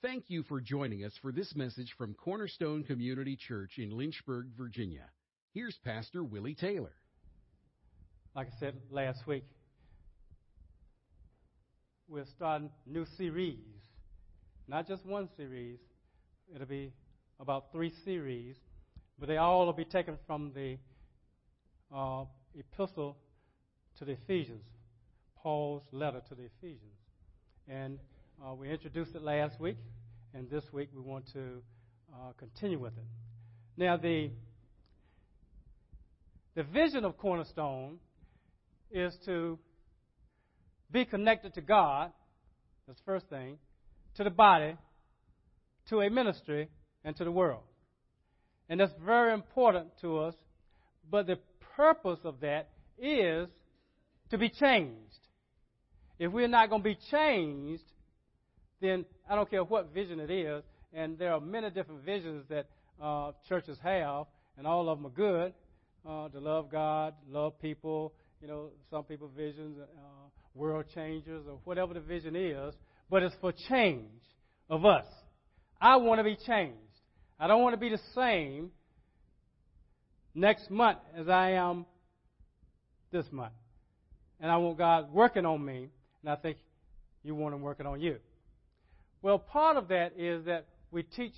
Thank 0.00 0.26
you 0.28 0.44
for 0.44 0.60
joining 0.60 1.04
us 1.04 1.12
for 1.20 1.32
this 1.32 1.56
message 1.56 1.92
from 1.98 2.14
Cornerstone 2.14 2.84
Community 2.84 3.34
Church 3.34 3.78
in 3.78 3.90
Lynchburg, 3.90 4.46
Virginia. 4.56 5.06
Here's 5.54 5.76
Pastor 5.84 6.22
Willie 6.22 6.54
Taylor. 6.54 6.92
Like 8.36 8.46
I 8.46 8.60
said 8.60 8.76
last 8.92 9.26
week, 9.26 9.42
we're 12.08 12.26
starting 12.36 12.70
new 12.86 13.06
series. 13.16 13.58
Not 14.68 14.86
just 14.86 15.04
one 15.04 15.28
series, 15.36 15.80
it'll 16.54 16.68
be 16.68 16.92
about 17.40 17.72
three 17.72 17.92
series, 18.04 18.54
but 19.18 19.26
they 19.26 19.38
all 19.38 19.66
will 19.66 19.72
be 19.72 19.84
taken 19.84 20.16
from 20.28 20.52
the 20.54 20.78
uh, 21.92 22.24
epistle 22.56 23.16
to 23.98 24.04
the 24.04 24.12
Ephesians, 24.12 24.62
Paul's 25.42 25.82
letter 25.90 26.22
to 26.28 26.36
the 26.36 26.44
Ephesians. 26.44 27.00
And 27.66 27.98
uh, 28.46 28.54
we 28.54 28.70
introduced 28.70 29.14
it 29.14 29.22
last 29.22 29.58
week, 29.58 29.76
and 30.32 30.48
this 30.48 30.64
week 30.72 30.90
we 30.94 31.00
want 31.00 31.24
to 31.32 31.60
uh, 32.12 32.32
continue 32.38 32.78
with 32.78 32.92
it. 32.96 33.04
Now, 33.76 33.96
the 33.96 34.30
the 36.54 36.62
vision 36.62 37.04
of 37.04 37.16
Cornerstone 37.18 37.98
is 38.90 39.16
to 39.26 39.58
be 40.90 41.04
connected 41.04 41.54
to 41.54 41.60
God. 41.60 42.12
That's 42.86 42.98
the 42.98 43.04
first 43.04 43.26
thing. 43.28 43.58
To 44.16 44.24
the 44.24 44.30
body, 44.30 44.76
to 45.90 46.00
a 46.00 46.10
ministry, 46.10 46.68
and 47.04 47.16
to 47.16 47.24
the 47.24 47.30
world. 47.32 47.62
And 48.68 48.80
that's 48.80 48.92
very 49.04 49.32
important 49.32 49.88
to 50.00 50.18
us. 50.18 50.34
But 51.10 51.26
the 51.26 51.38
purpose 51.76 52.20
of 52.24 52.40
that 52.40 52.68
is 52.98 53.48
to 54.30 54.38
be 54.38 54.48
changed. 54.48 54.96
If 56.18 56.32
we're 56.32 56.48
not 56.48 56.70
going 56.70 56.82
to 56.82 56.88
be 56.88 56.98
changed, 57.10 57.84
then 58.80 59.04
I 59.28 59.34
don't 59.34 59.50
care 59.50 59.64
what 59.64 59.92
vision 59.92 60.20
it 60.20 60.30
is, 60.30 60.62
and 60.92 61.18
there 61.18 61.32
are 61.32 61.40
many 61.40 61.70
different 61.70 62.04
visions 62.04 62.44
that 62.48 62.66
uh, 63.02 63.32
churches 63.48 63.78
have, 63.82 64.26
and 64.56 64.66
all 64.66 64.88
of 64.88 64.98
them 64.98 65.06
are 65.06 65.10
good 65.10 65.52
uh, 66.08 66.28
to 66.28 66.38
love 66.38 66.70
God, 66.70 67.14
love 67.28 67.60
people. 67.60 68.12
You 68.40 68.48
know, 68.48 68.70
some 68.90 69.04
people 69.04 69.30
visions, 69.36 69.78
uh, 69.80 70.28
world 70.54 70.86
changers, 70.94 71.44
or 71.48 71.58
whatever 71.64 71.94
the 71.94 72.00
vision 72.00 72.36
is, 72.36 72.74
but 73.10 73.22
it's 73.22 73.34
for 73.40 73.52
change 73.68 74.22
of 74.70 74.84
us. 74.84 75.04
I 75.80 75.96
want 75.96 76.18
to 76.18 76.24
be 76.24 76.36
changed. 76.46 76.76
I 77.38 77.46
don't 77.46 77.62
want 77.62 77.74
to 77.74 77.80
be 77.80 77.88
the 77.88 78.00
same 78.14 78.70
next 80.34 80.70
month 80.70 80.98
as 81.16 81.28
I 81.28 81.52
am 81.52 81.86
this 83.12 83.26
month. 83.30 83.52
And 84.40 84.50
I 84.50 84.56
want 84.56 84.78
God 84.78 85.12
working 85.12 85.44
on 85.44 85.64
me, 85.64 85.88
and 86.22 86.30
I 86.30 86.36
think 86.36 86.58
you 87.24 87.34
want 87.34 87.54
Him 87.54 87.60
working 87.60 87.86
on 87.86 88.00
you. 88.00 88.18
Well, 89.22 89.38
part 89.38 89.76
of 89.76 89.88
that 89.88 90.12
is 90.16 90.44
that 90.44 90.66
we 90.90 91.02
teach 91.02 91.34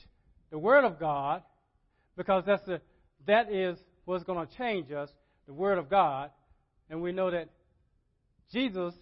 the 0.50 0.59
Word 0.59 0.84
of 0.84 0.98
God 0.98 1.42
because 2.17 2.45
that's 2.47 2.64
the, 2.67 2.81
that 3.27 3.50
is 3.50 3.78
what's 4.05 4.25
going 4.25 4.47
to 4.47 4.56
change 4.56 4.92
us, 4.92 5.09
the 5.47 5.53
Word 5.53 5.78
of 5.78 5.89
God. 5.89 6.31
And 6.91 7.01
we 7.01 7.12
know 7.12 7.31
that 7.31 7.48
Jesus 8.53 8.95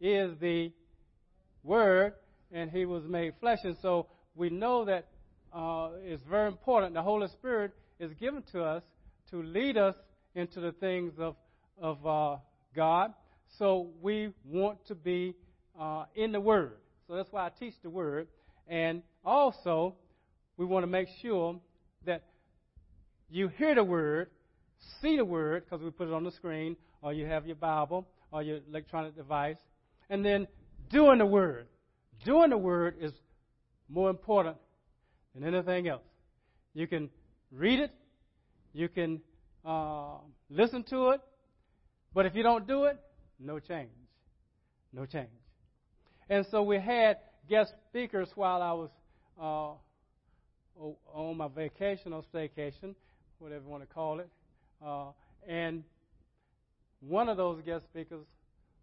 is 0.00 0.38
the 0.40 0.72
Word 1.64 2.14
and 2.52 2.70
He 2.70 2.84
was 2.84 3.04
made 3.04 3.34
flesh. 3.40 3.58
And 3.64 3.76
so 3.82 4.06
we 4.34 4.50
know 4.50 4.84
that 4.84 5.08
uh, 5.52 5.90
it's 6.04 6.22
very 6.22 6.48
important. 6.48 6.94
The 6.94 7.02
Holy 7.02 7.28
Spirit 7.28 7.72
is 7.98 8.12
given 8.14 8.42
to 8.52 8.62
us 8.62 8.82
to 9.30 9.42
lead 9.42 9.76
us 9.76 9.94
into 10.34 10.60
the 10.60 10.72
things 10.72 11.14
of, 11.18 11.34
of 11.80 12.06
uh, 12.06 12.36
God. 12.76 13.12
So 13.58 13.88
we 14.00 14.32
want 14.44 14.86
to 14.86 14.94
be 14.94 15.34
uh, 15.78 16.04
in 16.14 16.32
the 16.32 16.40
Word. 16.40 16.76
So 17.10 17.16
that's 17.16 17.32
why 17.32 17.44
I 17.44 17.48
teach 17.48 17.74
the 17.82 17.90
Word. 17.90 18.28
And 18.68 19.02
also, 19.24 19.96
we 20.56 20.64
want 20.64 20.84
to 20.84 20.86
make 20.86 21.08
sure 21.20 21.58
that 22.06 22.22
you 23.28 23.48
hear 23.48 23.74
the 23.74 23.82
Word, 23.82 24.28
see 25.02 25.16
the 25.16 25.24
Word, 25.24 25.64
because 25.64 25.82
we 25.82 25.90
put 25.90 26.06
it 26.06 26.14
on 26.14 26.22
the 26.22 26.30
screen, 26.30 26.76
or 27.02 27.12
you 27.12 27.26
have 27.26 27.48
your 27.48 27.56
Bible, 27.56 28.06
or 28.30 28.44
your 28.44 28.60
electronic 28.68 29.16
device, 29.16 29.56
and 30.08 30.24
then 30.24 30.46
doing 30.88 31.18
the 31.18 31.26
Word. 31.26 31.66
Doing 32.24 32.50
the 32.50 32.58
Word 32.58 32.94
is 33.00 33.10
more 33.88 34.08
important 34.08 34.56
than 35.34 35.42
anything 35.52 35.88
else. 35.88 36.06
You 36.74 36.86
can 36.86 37.10
read 37.50 37.80
it, 37.80 37.90
you 38.72 38.88
can 38.88 39.20
uh, 39.64 40.18
listen 40.48 40.84
to 40.90 41.08
it, 41.08 41.20
but 42.14 42.24
if 42.24 42.36
you 42.36 42.44
don't 42.44 42.68
do 42.68 42.84
it, 42.84 43.00
no 43.40 43.58
change. 43.58 43.90
No 44.92 45.06
change. 45.06 45.39
And 46.30 46.46
so 46.48 46.62
we 46.62 46.78
had 46.78 47.18
guest 47.48 47.74
speakers 47.88 48.28
while 48.36 48.62
I 48.62 48.72
was 48.72 48.90
uh, 49.38 49.72
on 51.12 51.36
my 51.36 51.48
vacation 51.48 52.12
or 52.12 52.22
staycation, 52.32 52.94
whatever 53.40 53.64
you 53.64 53.68
want 53.68 53.82
to 53.82 53.92
call 53.92 54.20
it. 54.20 54.28
Uh, 54.80 55.06
and 55.48 55.82
one 57.00 57.28
of 57.28 57.36
those 57.36 57.60
guest 57.62 57.84
speakers 57.86 58.24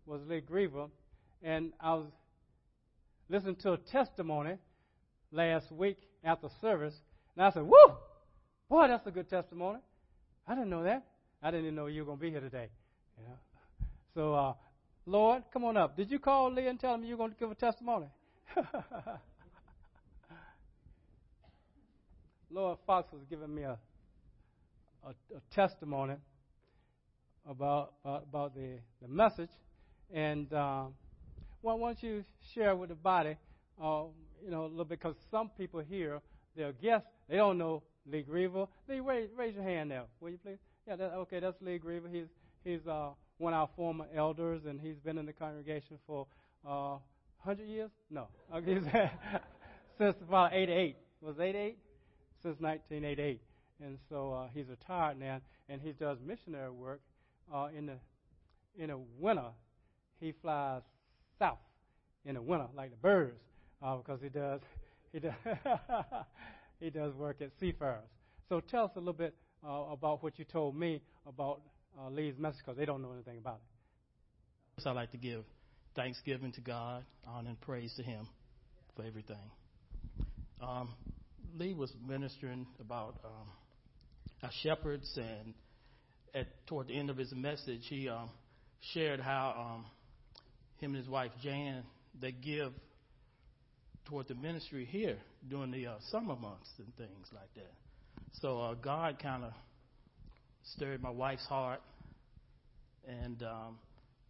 was 0.05 0.19
Lee 0.27 0.41
Griever, 0.41 0.89
and 1.41 1.71
I 1.79 1.93
was 1.93 2.07
listening 3.29 3.55
to 3.57 3.73
a 3.73 3.77
testimony 3.77 4.55
last 5.31 5.71
week 5.71 5.99
after 6.25 6.49
service, 6.59 6.95
and 7.37 7.45
I 7.45 7.51
said, 7.51 7.63
"Woo, 7.63 7.95
boy, 8.69 8.89
that's 8.89 9.07
a 9.07 9.11
good 9.11 9.29
testimony." 9.29 9.79
I 10.45 10.53
didn't 10.53 10.69
know 10.69 10.83
that. 10.83 11.05
I 11.41 11.51
didn't 11.51 11.65
even 11.65 11.75
know 11.75 11.85
you 11.85 12.01
were 12.01 12.07
going 12.07 12.17
to 12.17 12.21
be 12.21 12.31
here 12.31 12.41
today. 12.41 12.67
Yeah. 13.17 13.35
So 14.13 14.33
uh, 14.33 14.53
Lord, 15.07 15.43
come 15.53 15.63
on 15.63 15.77
up. 15.77 15.95
Did 15.95 16.11
you 16.11 16.19
call 16.19 16.51
Lee 16.51 16.67
and 16.67 16.77
tell 16.77 16.93
him 16.93 17.05
you 17.05 17.11
were 17.13 17.17
going 17.17 17.31
to 17.31 17.37
give 17.37 17.49
a 17.49 17.55
testimony? 17.55 18.07
Lord 22.51 22.77
Fox 22.85 23.09
was 23.13 23.21
giving 23.29 23.55
me 23.55 23.63
a, 23.63 23.79
a, 25.05 25.09
a 25.09 25.39
testimony 25.55 26.15
about 27.49 27.93
uh, 28.03 28.19
about 28.29 28.53
the, 28.53 28.79
the 29.01 29.07
message, 29.07 29.51
and 30.13 30.53
um, 30.53 30.93
why 31.61 31.77
don't 31.77 32.03
you 32.03 32.25
share 32.53 32.75
with 32.75 32.89
the 32.89 32.95
body, 32.95 33.37
uh, 33.81 34.03
you 34.43 34.51
know, 34.51 34.65
a 34.65 34.67
little 34.67 34.83
bit 34.83 34.99
because 34.99 35.15
some 35.31 35.49
people 35.57 35.79
here 35.79 36.19
they're 36.57 36.73
guests, 36.73 37.07
they 37.29 37.37
don't 37.37 37.57
know 37.57 37.81
Lee 38.11 38.25
Griever. 38.29 38.67
Lee, 38.89 38.99
raise, 38.99 39.29
raise 39.37 39.55
your 39.55 39.63
hand 39.63 39.87
now, 39.87 40.07
will 40.19 40.31
you 40.31 40.37
please? 40.37 40.57
Yeah, 40.85 40.97
that, 40.97 41.13
okay, 41.13 41.39
that's 41.39 41.61
Lee 41.61 41.79
Griever. 41.79 42.11
He's 42.11 42.27
he's 42.65 42.85
uh, 42.85 43.11
one 43.37 43.53
of 43.53 43.59
our 43.59 43.69
former 43.75 44.05
elders, 44.15 44.61
and 44.67 44.79
he's 44.79 44.97
been 44.97 45.17
in 45.17 45.25
the 45.25 45.33
congregation 45.33 45.97
for 46.05 46.27
uh, 46.65 46.97
100 47.43 47.65
years? 47.65 47.91
No. 48.09 48.27
Okay, 48.53 48.79
since 49.97 50.15
about 50.21 50.53
88. 50.53 50.97
Was 51.21 51.39
88? 51.39 51.77
Since 52.43 52.59
1988. 52.59 53.41
And 53.83 53.97
so 54.09 54.33
uh, 54.33 54.47
he's 54.53 54.67
retired 54.67 55.19
now, 55.19 55.39
and 55.69 55.81
he 55.81 55.91
does 55.91 56.17
missionary 56.25 56.71
work 56.71 57.01
uh, 57.53 57.67
in 57.77 57.87
the 57.87 57.93
in 58.77 58.89
the 58.89 58.99
winter. 59.19 59.49
He 60.19 60.33
flies 60.41 60.81
south 61.37 61.59
in 62.25 62.35
the 62.35 62.41
winter, 62.41 62.67
like 62.75 62.91
the 62.91 62.97
birds, 62.97 63.39
uh, 63.83 63.95
because 63.97 64.19
he 64.21 64.29
does 64.29 64.61
he 65.13 65.19
does 65.19 65.33
he 66.79 66.89
does 66.89 67.13
work 67.13 67.37
at 67.41 67.51
Seafarers. 67.59 68.09
So 68.49 68.61
tell 68.61 68.85
us 68.85 68.91
a 68.95 68.99
little 68.99 69.13
bit 69.13 69.35
uh, 69.67 69.91
about 69.91 70.23
what 70.23 70.39
you 70.39 70.45
told 70.45 70.75
me 70.75 71.01
about 71.27 71.61
uh, 71.99 72.09
Lee's 72.09 72.37
message 72.37 72.59
because 72.65 72.77
they 72.77 72.85
don't 72.85 73.01
know 73.01 73.13
anything 73.13 73.37
about 73.37 73.55
it. 74.77 74.81
So 74.81 74.91
I 74.91 74.93
like 74.93 75.11
to 75.11 75.17
give 75.17 75.43
thanksgiving 75.95 76.51
to 76.53 76.61
God, 76.61 77.03
honor 77.25 77.49
and 77.49 77.61
praise 77.61 77.93
to 77.97 78.03
Him 78.03 78.27
for 78.95 79.03
everything. 79.03 79.37
Um, 80.61 80.93
Lee 81.57 81.73
was 81.73 81.91
ministering 82.07 82.67
about 82.79 83.15
um, 83.23 83.47
our 84.43 84.51
shepherds, 84.61 85.11
and 85.17 85.53
at 86.35 86.47
toward 86.67 86.87
the 86.87 86.97
end 86.97 87.09
of 87.09 87.17
his 87.17 87.31
message, 87.31 87.81
he 87.89 88.09
um, 88.09 88.29
shared 88.93 89.19
how 89.19 89.75
um, 89.75 89.85
him 90.77 90.91
and 90.91 90.97
his 90.97 91.07
wife 91.07 91.31
Jan 91.41 91.83
they 92.19 92.31
give 92.31 92.73
toward 94.05 94.27
the 94.27 94.35
ministry 94.35 94.85
here 94.85 95.17
during 95.49 95.71
the 95.71 95.87
uh, 95.87 95.95
summer 96.09 96.35
months 96.35 96.69
and 96.79 96.95
things 96.95 97.27
like 97.33 97.53
that. 97.55 97.73
So 98.41 98.59
uh, 98.59 98.73
God 98.75 99.17
kind 99.21 99.43
of 99.43 99.51
stirred 100.75 101.01
my 101.01 101.09
wife's 101.09 101.45
heart, 101.45 101.81
and 103.07 103.41
um, 103.43 103.77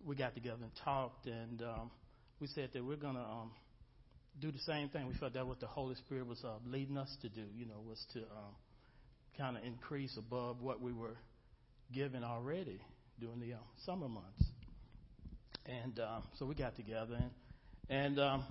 we 0.06 0.15
got 0.15 0.35
together 0.35 0.62
and 0.62 0.71
talked, 0.83 1.25
and 1.25 1.62
um, 1.62 1.91
we 2.39 2.47
said 2.47 2.69
that 2.74 2.83
we're 2.83 2.95
to 2.95 3.07
um, 3.07 3.51
do 4.39 4.51
the 4.51 4.59
same 4.59 4.89
thing. 4.89 5.07
We 5.07 5.15
felt 5.15 5.33
that 5.33 5.47
what 5.47 5.59
the 5.59 5.68
Holy 5.68 5.95
Spirit 5.95 6.27
was 6.27 6.44
uh, 6.44 6.57
leading 6.65 6.97
us 6.97 7.15
to 7.21 7.29
do, 7.29 7.44
you 7.56 7.65
know, 7.65 7.81
was 7.88 8.03
to 8.13 8.19
um, 8.19 8.56
kind 9.38 9.57
of 9.57 9.63
increase 9.63 10.15
above 10.18 10.62
what 10.62 10.81
we 10.81 10.91
were 10.91 11.18
given 11.94 12.24
already 12.24 12.79
during 13.19 13.39
the 13.39 13.53
uh, 13.53 13.57
summer 13.85 14.07
months. 14.07 14.45
And 15.65 16.00
um, 16.00 16.24
so 16.38 16.45
we 16.45 16.56
got 16.56 16.75
together 16.75 17.15
and, 17.15 17.31
and 17.89 18.19
um, 18.19 18.44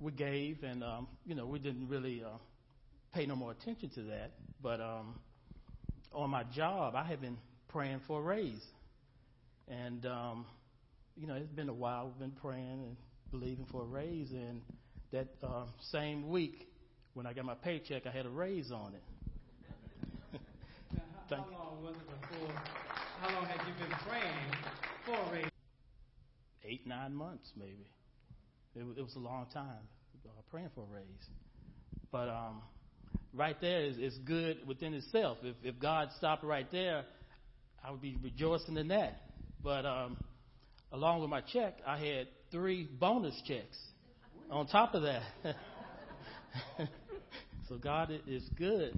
we 0.00 0.12
gave, 0.12 0.62
and 0.62 0.82
um, 0.82 1.06
you 1.24 1.34
know, 1.34 1.46
we 1.46 1.58
didn't 1.58 1.88
really 1.88 2.22
uh, 2.24 2.36
pay 3.14 3.26
no 3.26 3.36
more 3.36 3.52
attention 3.52 3.90
to 3.90 4.02
that. 4.02 4.32
But 4.62 4.80
um, 4.80 5.18
on 6.12 6.30
my 6.30 6.44
job, 6.44 6.94
I 6.94 7.04
had 7.04 7.20
been 7.20 7.38
praying 7.68 8.00
for 8.06 8.20
a 8.20 8.22
raise. 8.22 8.62
And, 9.68 10.06
um, 10.06 10.46
you 11.16 11.26
know, 11.26 11.34
it's 11.34 11.52
been 11.52 11.68
a 11.68 11.74
while. 11.74 12.06
We've 12.06 12.18
been 12.18 12.38
praying 12.40 12.82
and 12.84 12.96
believing 13.30 13.66
for 13.70 13.82
a 13.82 13.86
raise. 13.86 14.30
And 14.30 14.62
that 15.12 15.28
uh, 15.42 15.64
same 15.90 16.28
week 16.28 16.68
when 17.14 17.26
I 17.26 17.32
got 17.32 17.44
my 17.44 17.54
paycheck, 17.54 18.06
I 18.06 18.10
had 18.10 18.26
a 18.26 18.30
raise 18.30 18.70
on 18.70 18.94
it. 18.94 20.40
how, 21.30 21.36
how 21.36 21.46
long 21.50 21.82
was 21.82 21.94
it 21.96 22.30
before? 22.30 22.54
How 23.20 23.34
long 23.34 23.46
had 23.46 23.66
you 23.66 23.72
been 23.86 23.96
praying 24.06 24.52
for 25.04 25.14
a 25.14 25.32
raise? 25.32 25.50
Eight, 26.64 26.86
nine 26.86 27.14
months, 27.14 27.50
maybe. 27.56 27.86
It, 28.74 28.84
it 28.98 29.02
was 29.02 29.14
a 29.16 29.20
long 29.20 29.46
time 29.52 29.88
uh, 30.26 30.42
praying 30.50 30.70
for 30.74 30.82
a 30.82 30.94
raise. 30.94 31.28
But 32.12 32.28
um, 32.28 32.62
right 33.32 33.58
there 33.60 33.84
is, 33.84 33.98
is 33.98 34.18
good 34.18 34.66
within 34.66 34.94
itself. 34.94 35.38
If, 35.42 35.56
if 35.62 35.80
God 35.80 36.10
stopped 36.16 36.44
right 36.44 36.70
there, 36.70 37.04
I 37.84 37.90
would 37.90 38.02
be 38.02 38.16
rejoicing 38.22 38.76
in 38.76 38.88
that. 38.88 39.22
But 39.66 39.84
um, 39.84 40.16
along 40.92 41.22
with 41.22 41.28
my 41.28 41.40
check, 41.40 41.78
I 41.84 41.98
had 41.98 42.28
three 42.52 42.84
bonus 42.84 43.34
checks 43.48 43.76
on 44.48 44.68
top 44.68 44.94
of 44.94 45.02
that. 45.02 45.24
so 47.68 47.76
God 47.76 48.12
is 48.28 48.48
good. 48.56 48.96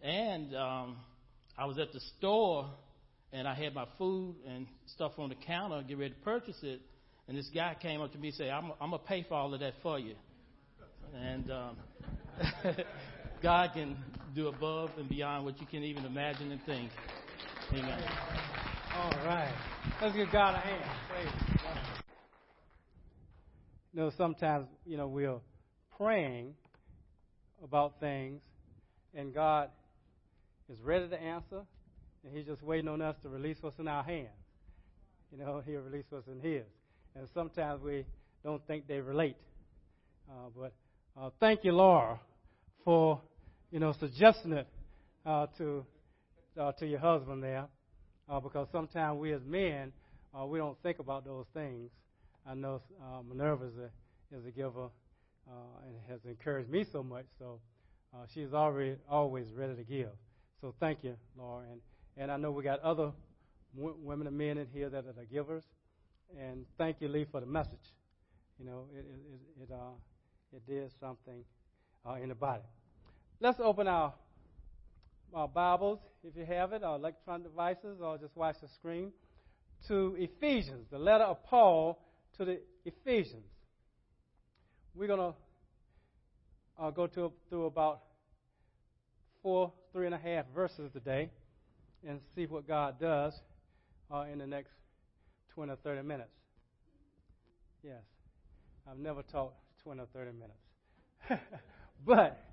And 0.00 0.54
um, 0.54 0.98
I 1.58 1.64
was 1.64 1.80
at 1.80 1.92
the 1.92 1.98
store 2.16 2.70
and 3.32 3.48
I 3.48 3.54
had 3.54 3.74
my 3.74 3.86
food 3.98 4.36
and 4.46 4.68
stuff 4.86 5.14
on 5.18 5.30
the 5.30 5.34
counter, 5.34 5.82
get 5.82 5.98
ready 5.98 6.14
to 6.14 6.20
purchase 6.20 6.58
it. 6.62 6.80
And 7.26 7.36
this 7.36 7.50
guy 7.52 7.74
came 7.82 8.00
up 8.00 8.12
to 8.12 8.18
me 8.18 8.28
and 8.28 8.36
said, 8.36 8.50
I'm, 8.50 8.70
I'm 8.80 8.90
going 8.90 9.02
to 9.02 9.08
pay 9.08 9.26
for 9.28 9.34
all 9.34 9.52
of 9.52 9.58
that 9.58 9.74
for 9.82 9.98
you. 9.98 10.14
And 11.12 11.50
um, 11.50 11.76
God 13.42 13.70
can 13.74 13.96
do 14.32 14.46
above 14.46 14.90
and 14.96 15.08
beyond 15.08 15.44
what 15.44 15.60
you 15.60 15.66
can 15.66 15.82
even 15.82 16.04
imagine 16.04 16.52
and 16.52 16.62
think. 16.64 16.88
Amen. 17.72 18.00
All 18.98 19.10
right. 19.24 19.54
Let's 20.02 20.16
give 20.16 20.26
God 20.32 20.56
a 20.56 20.58
hand. 20.58 20.90
Praise. 21.08 21.28
You 23.94 24.00
know, 24.00 24.10
sometimes, 24.18 24.66
you 24.84 24.96
know, 24.96 25.06
we're 25.06 25.38
praying 25.96 26.54
about 27.62 28.00
things, 28.00 28.40
and 29.14 29.32
God 29.32 29.70
is 30.68 30.80
ready 30.80 31.08
to 31.08 31.20
answer, 31.20 31.60
and 32.24 32.36
He's 32.36 32.44
just 32.44 32.60
waiting 32.60 32.88
on 32.88 33.00
us 33.00 33.14
to 33.22 33.28
release 33.28 33.58
what's 33.60 33.78
in 33.78 33.86
our 33.86 34.02
hands. 34.02 34.30
You 35.30 35.38
know, 35.38 35.62
He'll 35.64 35.80
release 35.80 36.06
what's 36.10 36.26
in 36.26 36.40
His. 36.40 36.64
And 37.14 37.28
sometimes 37.34 37.80
we 37.80 38.04
don't 38.42 38.66
think 38.66 38.88
they 38.88 38.98
relate. 38.98 39.36
Uh, 40.28 40.48
but 40.56 40.72
uh, 41.16 41.30
thank 41.38 41.62
you, 41.62 41.70
Laura, 41.70 42.18
for 42.84 43.20
you 43.70 43.78
know 43.78 43.94
suggesting 44.00 44.54
it 44.54 44.66
uh, 45.24 45.46
to 45.56 45.86
uh, 46.60 46.72
to 46.72 46.86
your 46.86 46.98
husband 46.98 47.44
there, 47.44 47.68
uh, 48.28 48.40
because 48.40 48.68
sometimes 48.70 49.18
we 49.18 49.32
as 49.32 49.44
men 49.44 49.92
uh, 50.38 50.44
we 50.44 50.58
don't 50.58 50.80
think 50.82 50.98
about 50.98 51.24
those 51.24 51.46
things. 51.54 51.90
I 52.46 52.54
know 52.54 52.80
uh, 53.02 53.22
Minerva 53.26 53.66
is 53.66 53.74
a, 53.78 54.36
is 54.36 54.46
a 54.46 54.50
giver 54.50 54.84
uh, 55.48 55.86
and 55.86 55.96
has 56.08 56.20
encouraged 56.26 56.70
me 56.70 56.84
so 56.84 57.02
much, 57.02 57.24
so 57.38 57.60
uh, 58.14 58.18
she's 58.32 58.52
already 58.52 58.96
always 59.10 59.46
ready 59.56 59.74
to 59.74 59.82
give. 59.84 60.10
So 60.60 60.74
thank 60.80 61.02
you, 61.02 61.16
Laura, 61.36 61.64
and 61.70 61.80
and 62.16 62.30
I 62.32 62.36
know 62.36 62.50
we 62.50 62.62
got 62.62 62.80
other 62.80 63.12
w- 63.76 63.96
women 64.02 64.26
and 64.26 64.36
men 64.36 64.58
in 64.58 64.66
here 64.72 64.88
that 64.88 65.06
are 65.06 65.12
the 65.12 65.24
givers, 65.24 65.64
and 66.38 66.66
thank 66.76 67.00
you, 67.00 67.08
Lee, 67.08 67.26
for 67.30 67.40
the 67.40 67.46
message. 67.46 67.92
You 68.58 68.66
know, 68.66 68.84
it 68.94 69.04
it, 69.58 69.62
it, 69.62 69.72
uh, 69.72 70.56
it 70.56 70.66
did 70.66 70.90
something 71.00 71.44
uh, 72.08 72.14
in 72.14 72.28
the 72.28 72.34
body. 72.34 72.62
Let's 73.40 73.60
open 73.60 73.86
our, 73.86 74.12
our 75.38 75.46
Bibles, 75.46 76.00
if 76.24 76.36
you 76.36 76.44
have 76.44 76.72
it, 76.72 76.82
or 76.82 76.96
electronic 76.96 77.44
devices, 77.44 78.00
or 78.02 78.18
just 78.18 78.36
watch 78.36 78.56
the 78.60 78.68
screen, 78.74 79.12
to 79.86 80.16
Ephesians, 80.18 80.86
the 80.90 80.98
letter 80.98 81.22
of 81.22 81.44
Paul 81.44 82.02
to 82.36 82.44
the 82.44 82.60
Ephesians. 82.84 83.46
We're 84.96 85.06
going 85.06 85.32
to 85.32 86.82
uh, 86.82 86.90
go 86.90 87.06
to, 87.06 87.32
through 87.48 87.66
about 87.66 88.00
four, 89.40 89.72
three 89.92 90.06
and 90.06 90.14
a 90.14 90.18
half 90.18 90.46
verses 90.52 90.90
today 90.92 91.30
and 92.06 92.18
see 92.34 92.46
what 92.46 92.66
God 92.66 92.98
does 93.00 93.32
uh, 94.12 94.24
in 94.32 94.38
the 94.38 94.46
next 94.46 94.72
20 95.54 95.70
or 95.70 95.76
30 95.76 96.02
minutes. 96.02 96.30
Yes, 97.84 98.02
I've 98.90 98.98
never 98.98 99.22
taught 99.22 99.52
20 99.84 100.00
or 100.00 100.06
30 100.12 100.32
minutes. 100.32 101.44
but 102.04 102.44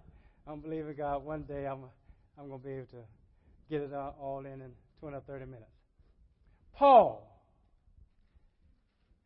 I'm 0.46 0.60
believing 0.60 0.94
God 0.96 1.26
one 1.26 1.44
day 1.44 1.66
I'm, 1.66 1.86
I'm 2.38 2.48
going 2.50 2.60
to 2.60 2.66
be 2.66 2.74
able 2.74 2.86
to 2.88 3.04
get 3.70 3.82
it 3.82 3.94
all 3.94 4.40
in 4.46 4.62
in 4.62 4.72
20 5.00 5.18
or 5.18 5.22
30 5.22 5.46
minutes. 5.46 5.72
Paul, 6.74 7.36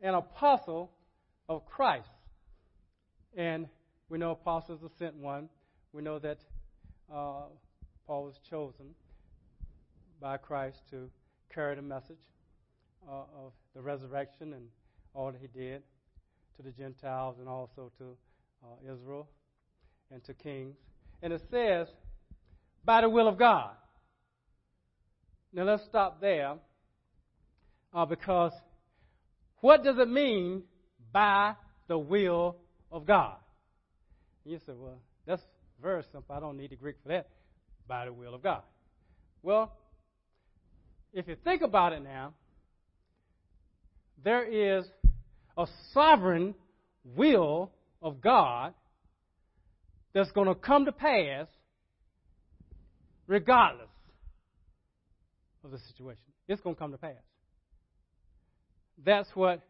an 0.02 0.14
apostle 0.14 0.92
of 1.48 1.66
Christ. 1.66 2.10
And 3.36 3.68
we 4.10 4.18
know 4.18 4.32
apostles 4.32 4.84
are 4.84 4.92
sent 4.98 5.16
one. 5.16 5.50
We 5.94 6.02
know 6.02 6.20
that 6.20 6.40
uh, 7.12 7.46
Paul 8.06 8.26
was 8.26 8.40
chosen 8.50 8.94
by 10.22 10.38
Christ 10.38 10.78
to 10.92 11.10
carry 11.54 11.76
the 11.76 11.82
message 11.82 12.18
uh, 13.08 13.24
of 13.46 13.54
the 13.76 13.82
resurrection 13.82 14.54
and 14.54 14.68
all 15.14 15.32
that 15.32 15.42
he 15.42 15.48
did 15.48 15.82
to 16.58 16.64
the 16.64 16.72
Gentiles 16.72 17.38
and 17.40 17.48
also 17.48 17.92
to 17.98 18.16
uh, 18.64 18.94
Israel 18.94 19.28
and 20.12 20.24
to 20.26 20.34
kings. 20.34 20.76
And 21.22 21.34
it 21.34 21.42
says, 21.50 21.88
by 22.84 23.02
the 23.02 23.10
will 23.10 23.28
of 23.28 23.38
God. 23.38 23.72
Now 25.54 25.64
let's 25.64 25.84
stop 25.86 26.22
there 26.22 26.56
uh, 27.94 28.06
because 28.06 28.52
what 29.62 29.84
does 29.84 29.98
it 29.98 30.10
mean 30.10 30.64
by 31.12 31.56
the 31.88 31.98
will 31.98 32.58
of 32.92 33.06
God? 33.06 33.38
You 34.46 34.60
say, 34.66 34.74
well, 34.76 35.00
that's 35.26 35.42
very 35.82 36.04
simple. 36.12 36.36
I 36.36 36.40
don't 36.40 36.58
need 36.58 36.72
the 36.72 36.76
Greek 36.76 36.96
for 37.04 37.10
that. 37.10 37.28
By 37.88 38.06
the 38.06 38.14
will 38.14 38.34
of 38.34 38.44
God. 38.44 38.62
Well, 39.42 39.72
if 41.14 41.28
you 41.28 41.36
think 41.44 41.62
about 41.62 41.94
it 41.94 42.04
now, 42.04 42.34
there 44.24 44.44
is 44.44 44.86
a 45.58 45.66
sovereign 45.94 46.56
will 47.04 47.72
of 48.02 48.22
God 48.22 48.74
that's 50.14 50.32
going 50.32 50.48
to 50.48 50.56
come 50.56 50.86
to 50.86 50.92
pass 50.92 51.48
regardless 53.30 53.88
of 55.64 55.72
the 55.72 55.78
situation. 55.88 56.24
It's 56.50 56.60
going 56.62 56.76
to 56.76 56.80
come 56.80 56.92
to 56.92 56.98
pass. 56.98 57.14
That's 59.06 59.30
what, 59.36 59.62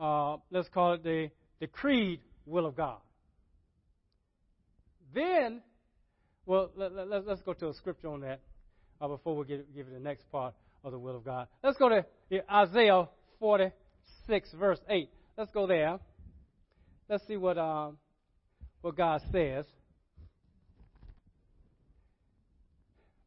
uh, 0.00 0.38
let's 0.50 0.68
call 0.70 0.94
it 0.94 1.04
the 1.04 1.30
decreed 1.60 2.20
will 2.46 2.66
of 2.66 2.74
God. 2.74 2.98
Then, 5.14 5.60
well, 6.46 6.70
let, 6.74 6.92
us 6.92 7.22
let, 7.26 7.44
go 7.44 7.52
to 7.52 7.68
a 7.68 7.74
scripture 7.74 8.08
on 8.08 8.22
that 8.22 8.40
uh, 9.00 9.08
before 9.08 9.36
we 9.36 9.44
give, 9.44 9.60
give 9.76 9.86
you 9.86 9.94
the 9.94 10.00
next 10.00 10.24
part 10.32 10.54
of 10.82 10.90
the 10.90 10.98
will 10.98 11.16
of 11.16 11.24
God. 11.24 11.46
Let's 11.62 11.78
go 11.78 11.88
to 11.90 12.04
Isaiah 12.52 13.08
46, 13.38 14.52
verse 14.58 14.80
8. 14.88 15.08
Let's 15.36 15.50
go 15.52 15.66
there. 15.66 16.00
Let's 17.08 17.26
see 17.28 17.36
what 17.36 17.58
um, 17.58 17.98
what 18.80 18.96
God 18.96 19.20
says. 19.30 19.66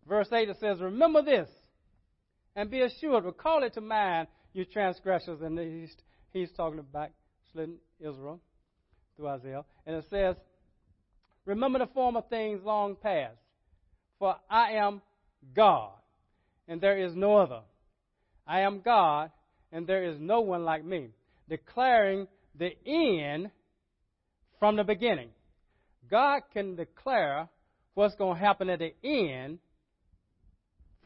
Verse 0.08 0.28
8 0.32 0.50
it 0.50 0.58
says, 0.60 0.80
Remember 0.80 1.22
this 1.22 1.50
and 2.56 2.72
be 2.72 2.82
assured, 2.82 3.26
recall 3.26 3.64
it 3.64 3.74
to 3.74 3.82
mind, 3.82 4.28
you 4.54 4.66
transgressors. 4.66 5.42
And 5.42 5.60
he's, 5.60 5.96
he's 6.32 6.52
talking 6.56 6.80
about 6.80 7.12
backslidden 7.44 7.78
Israel 8.00 8.40
through 9.16 9.28
Isaiah. 9.28 9.66
And 9.86 9.96
it 9.98 10.06
says, 10.10 10.36
Remember 11.46 11.80
the 11.80 11.88
former 11.88 12.22
things 12.30 12.62
long 12.64 12.96
past, 12.96 13.38
for 14.20 14.36
I 14.50 14.74
am 14.74 15.02
God, 15.56 15.94
and 16.68 16.82
there 16.82 16.98
is 16.98 17.16
no 17.16 17.38
other. 17.38 17.62
I 18.46 18.62
am 18.62 18.82
God, 18.82 19.32
and 19.72 19.88
there 19.88 20.04
is 20.04 20.18
no 20.20 20.42
one 20.42 20.64
like 20.64 20.84
me, 20.84 21.10
declaring 21.48 22.28
the 22.58 22.72
end 22.86 23.52
from 24.60 24.76
the 24.76 24.84
beginning. 24.84 25.30
God 26.10 26.42
can 26.54 26.76
declare 26.76 27.48
what's 27.94 28.16
going 28.16 28.38
to 28.38 28.44
happen 28.44 28.70
at 28.70 28.80
the 28.80 28.94
end 29.04 29.60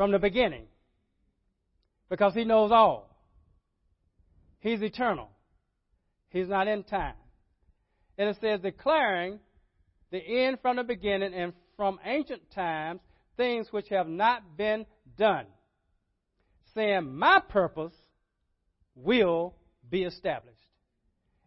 from 0.02 0.12
the 0.12 0.18
beginning 0.18 0.66
because 2.10 2.34
He 2.34 2.44
knows 2.44 2.72
all. 2.72 3.16
He's 4.60 4.82
eternal, 4.82 5.30
He's 6.30 6.48
not 6.48 6.68
in 6.68 6.82
time. 6.82 7.14
And 8.18 8.28
it 8.28 8.38
says, 8.42 8.62
declaring 8.62 9.38
the 10.10 10.18
end 10.18 10.58
from 10.60 10.78
the 10.78 10.84
beginning 10.84 11.36
and 11.36 11.54
from 11.78 12.00
ancient 12.04 12.50
times 12.50 13.00
things 13.38 13.68
which 13.70 13.90
have 13.90 14.08
not 14.08 14.58
been 14.58 14.88
done, 15.20 15.46
saying, 16.74 17.16
My 17.16 17.40
purpose 17.40 17.94
will 18.96 19.54
be 19.88 20.02
established, 20.02 20.58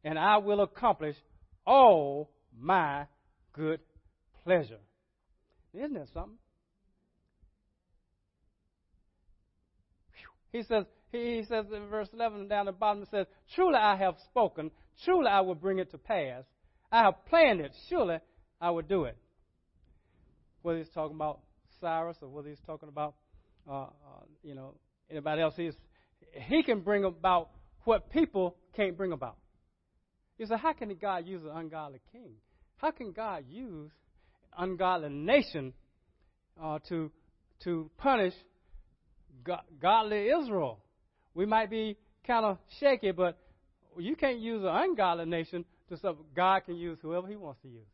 and 0.05 0.17
I 0.17 0.37
will 0.37 0.61
accomplish 0.61 1.17
all 1.67 2.31
my 2.57 3.07
good 3.53 3.81
pleasure. 4.45 4.79
Isn't 5.75 5.95
that 5.95 6.07
something? 6.15 6.39
He 10.55 10.63
says, 10.63 10.85
he 11.11 11.43
says 11.49 11.67
in 11.75 11.89
verse 11.89 12.09
11 12.13 12.47
down 12.47 12.67
the 12.67 12.73
bottom, 12.73 13.03
it 13.03 13.09
says, 13.11 13.27
Truly 13.57 13.75
I 13.75 13.97
have 13.97 14.15
spoken, 14.31 14.71
truly 15.05 15.27
I 15.27 15.41
will 15.41 15.57
bring 15.57 15.81
it 15.81 15.91
to 15.91 15.99
pass. 15.99 16.45
I 16.93 17.03
have 17.03 17.27
planned 17.29 17.61
it. 17.61 17.73
Surely 17.89 18.19
I 18.61 18.71
will 18.71 18.83
do 18.83 19.03
it. 19.03 19.17
Whether 20.63 20.79
he's 20.79 20.89
talking 20.95 21.17
about 21.17 21.41
Cyrus 21.81 22.17
or 22.23 22.29
whether 22.29 22.51
he's 22.51 22.61
talking 22.65 22.89
about, 22.89 23.17
uh, 23.69 23.83
uh, 23.83 23.89
you 24.45 24.55
know, 24.55 24.75
anybody 25.11 25.43
else, 25.43 25.55
he's, 25.57 25.75
he 26.31 26.63
can 26.63 26.83
bring 26.83 27.03
about 27.03 27.51
what 27.83 28.09
people 28.11 28.55
can't 28.77 28.97
bring 28.97 29.11
about. 29.11 29.37
You 30.39 30.47
say, 30.47 30.57
how 30.57 30.73
can 30.73 30.95
God 30.95 31.27
use 31.27 31.43
an 31.43 31.51
ungodly 31.51 31.99
king? 32.13 32.31
How 32.77 32.93
can 32.93 33.11
God 33.11 33.43
use 33.49 33.91
an 34.57 34.71
ungodly 34.71 35.09
nation 35.09 35.73
uh, 36.63 36.79
to 36.89 37.11
to 37.65 37.91
punish 37.99 38.35
godly 39.81 40.29
Israel? 40.29 40.81
We 41.35 41.47
might 41.47 41.71
be 41.71 41.97
kind 42.27 42.45
of 42.45 42.59
shaky, 42.81 43.11
but 43.11 43.39
you 43.99 44.17
can't 44.17 44.39
use 44.39 44.63
an 44.63 44.69
ungodly 44.69 45.27
nation 45.27 45.65
to 45.89 45.97
stuff. 45.97 46.17
God 46.35 46.65
can 46.65 46.77
use 46.77 46.99
whoever 47.03 47.27
He 47.27 47.37
wants 47.37 47.61
to 47.63 47.69
use. 47.69 47.87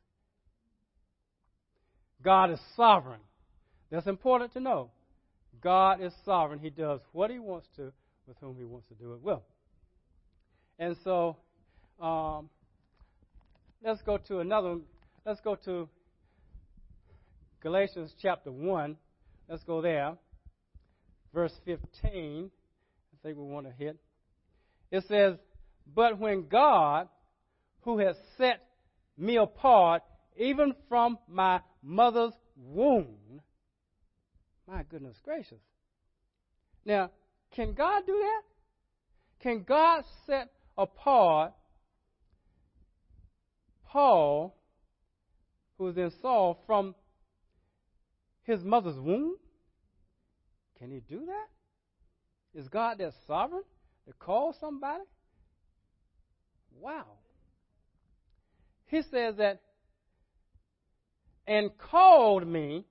God 2.23 2.51
is 2.51 2.61
sovereign. 2.77 3.21
That's 3.91 4.07
important 4.07 4.53
to 4.53 4.61
know. 4.61 4.91
God 5.63 6.03
is 6.03 6.13
sovereign. 6.25 6.59
He 6.59 6.71
does 6.71 7.01
what 7.13 7.31
He 7.31 7.39
wants 7.39 7.67
to 7.77 7.93
with 8.27 8.37
whom 8.41 8.57
He 8.57 8.65
wants 8.65 8.87
to 8.89 8.95
do 8.95 9.15
it 9.15 9.23
with. 9.23 9.41
And 10.79 10.97
so, 11.05 11.37
um, 12.01 12.49
let's 13.85 14.01
go 14.03 14.19
to 14.29 14.39
another. 14.39 14.79
Let's 15.27 15.41
go 15.41 15.57
to 15.65 15.89
Galatians 17.63 18.15
chapter 18.23 18.51
1. 18.51 18.97
Let's 19.49 19.63
go 19.65 19.83
there. 19.83 20.15
Verse 21.33 21.53
15. 21.65 22.51
I 22.51 23.17
think 23.23 23.39
we 23.39 23.45
want 23.45 23.67
to 23.67 23.73
hit. 23.73 23.97
It 24.91 25.05
says, 25.09 25.37
But 25.95 26.19
when 26.19 26.49
God, 26.49 27.09
who 27.83 27.99
has 27.99 28.17
set 28.37 28.67
me 29.17 29.37
apart, 29.37 30.03
even 30.37 30.75
from 30.89 31.19
my 31.29 31.61
mother's 31.83 32.33
womb, 32.57 33.41
my 34.67 34.83
goodness 34.85 35.17
gracious. 35.23 35.61
Now, 36.85 37.11
can 37.55 37.75
God 37.75 38.05
do 38.07 38.19
that? 38.19 38.43
Can 39.43 39.65
God 39.67 40.05
set 40.27 40.51
apart 40.77 41.53
Paul, 43.87 44.57
who 45.77 45.85
was 45.85 45.97
in 45.97 46.13
Saul, 46.23 46.63
from 46.67 46.95
his 48.43 48.63
mother's 48.63 48.99
womb? 48.99 49.37
Can 50.81 50.91
he 50.91 51.01
do 51.01 51.27
that? 51.27 52.59
Is 52.59 52.69
God 52.69 52.99
that 52.99 53.13
sovereign 53.27 53.63
to 54.07 54.15
call 54.15 54.57
somebody? 54.59 55.05
Wow. 56.81 57.05
He 58.87 59.03
says 59.03 59.37
that, 59.37 59.61
and 61.47 61.71
called 61.77 62.47
me 62.47 62.85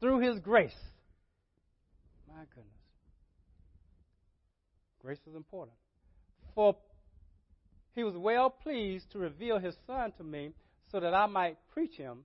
through 0.00 0.20
his 0.20 0.38
grace. 0.38 0.76
My 2.26 2.44
goodness. 2.54 2.66
Grace 5.02 5.20
is 5.28 5.36
important. 5.36 5.76
For 6.54 6.76
he 7.94 8.04
was 8.04 8.16
well 8.16 8.50
pleased 8.50 9.10
to 9.12 9.18
reveal 9.18 9.58
his 9.58 9.74
son 9.86 10.12
to 10.16 10.24
me 10.24 10.52
so 10.90 11.00
that 11.00 11.12
I 11.12 11.26
might 11.26 11.56
preach 11.72 11.96
him 11.96 12.24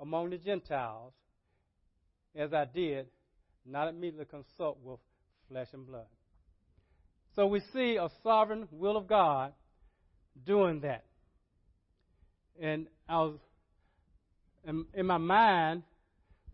among 0.00 0.30
the 0.30 0.38
Gentiles 0.38 1.12
as 2.34 2.52
I 2.52 2.64
did, 2.64 3.06
not 3.66 3.88
immediately 3.88 4.26
consult 4.26 4.78
with 4.82 4.98
flesh 5.48 5.68
and 5.72 5.86
blood. 5.86 6.06
So 7.36 7.46
we 7.46 7.60
see 7.72 7.96
a 7.96 8.08
sovereign 8.22 8.68
will 8.70 8.96
of 8.96 9.06
God 9.06 9.52
doing 10.46 10.80
that. 10.80 11.04
And 12.60 12.86
I 13.08 13.18
was, 13.18 13.38
in, 14.66 14.84
in 14.94 15.06
my 15.06 15.18
mind, 15.18 15.82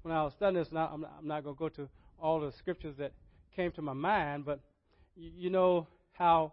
when 0.03 0.15
I 0.15 0.23
was 0.23 0.33
studying 0.35 0.63
this, 0.63 0.73
now 0.73 0.91
I'm 0.93 1.01
not, 1.01 1.25
not 1.25 1.45
going 1.45 1.57
to 1.57 1.59
go 1.59 1.69
to 1.69 1.89
all 2.21 2.41
the 2.41 2.53
scriptures 2.59 2.95
that 2.99 3.13
came 3.55 3.73
to 3.73 3.83
my 3.83 3.93
mind, 3.93 4.45
but 4.45 4.61
you, 5.17 5.31
you 5.37 5.51
know 5.51 5.87
how 6.13 6.53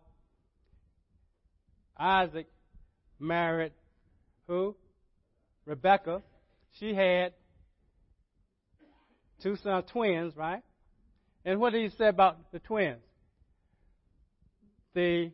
Isaac 1.98 2.48
married 3.20 3.74
who? 4.48 4.76
Rebecca. 5.66 6.22
She 6.80 6.94
had 6.94 7.34
two 9.44 9.58
sons, 9.58 9.86
twins, 9.92 10.36
right? 10.36 10.64
And 11.46 11.60
what 11.60 11.74
did 11.74 11.84
he 11.84 11.96
say 11.98 12.08
about 12.08 12.52
the 12.52 12.60
twins? 12.60 13.02
The 14.96 15.32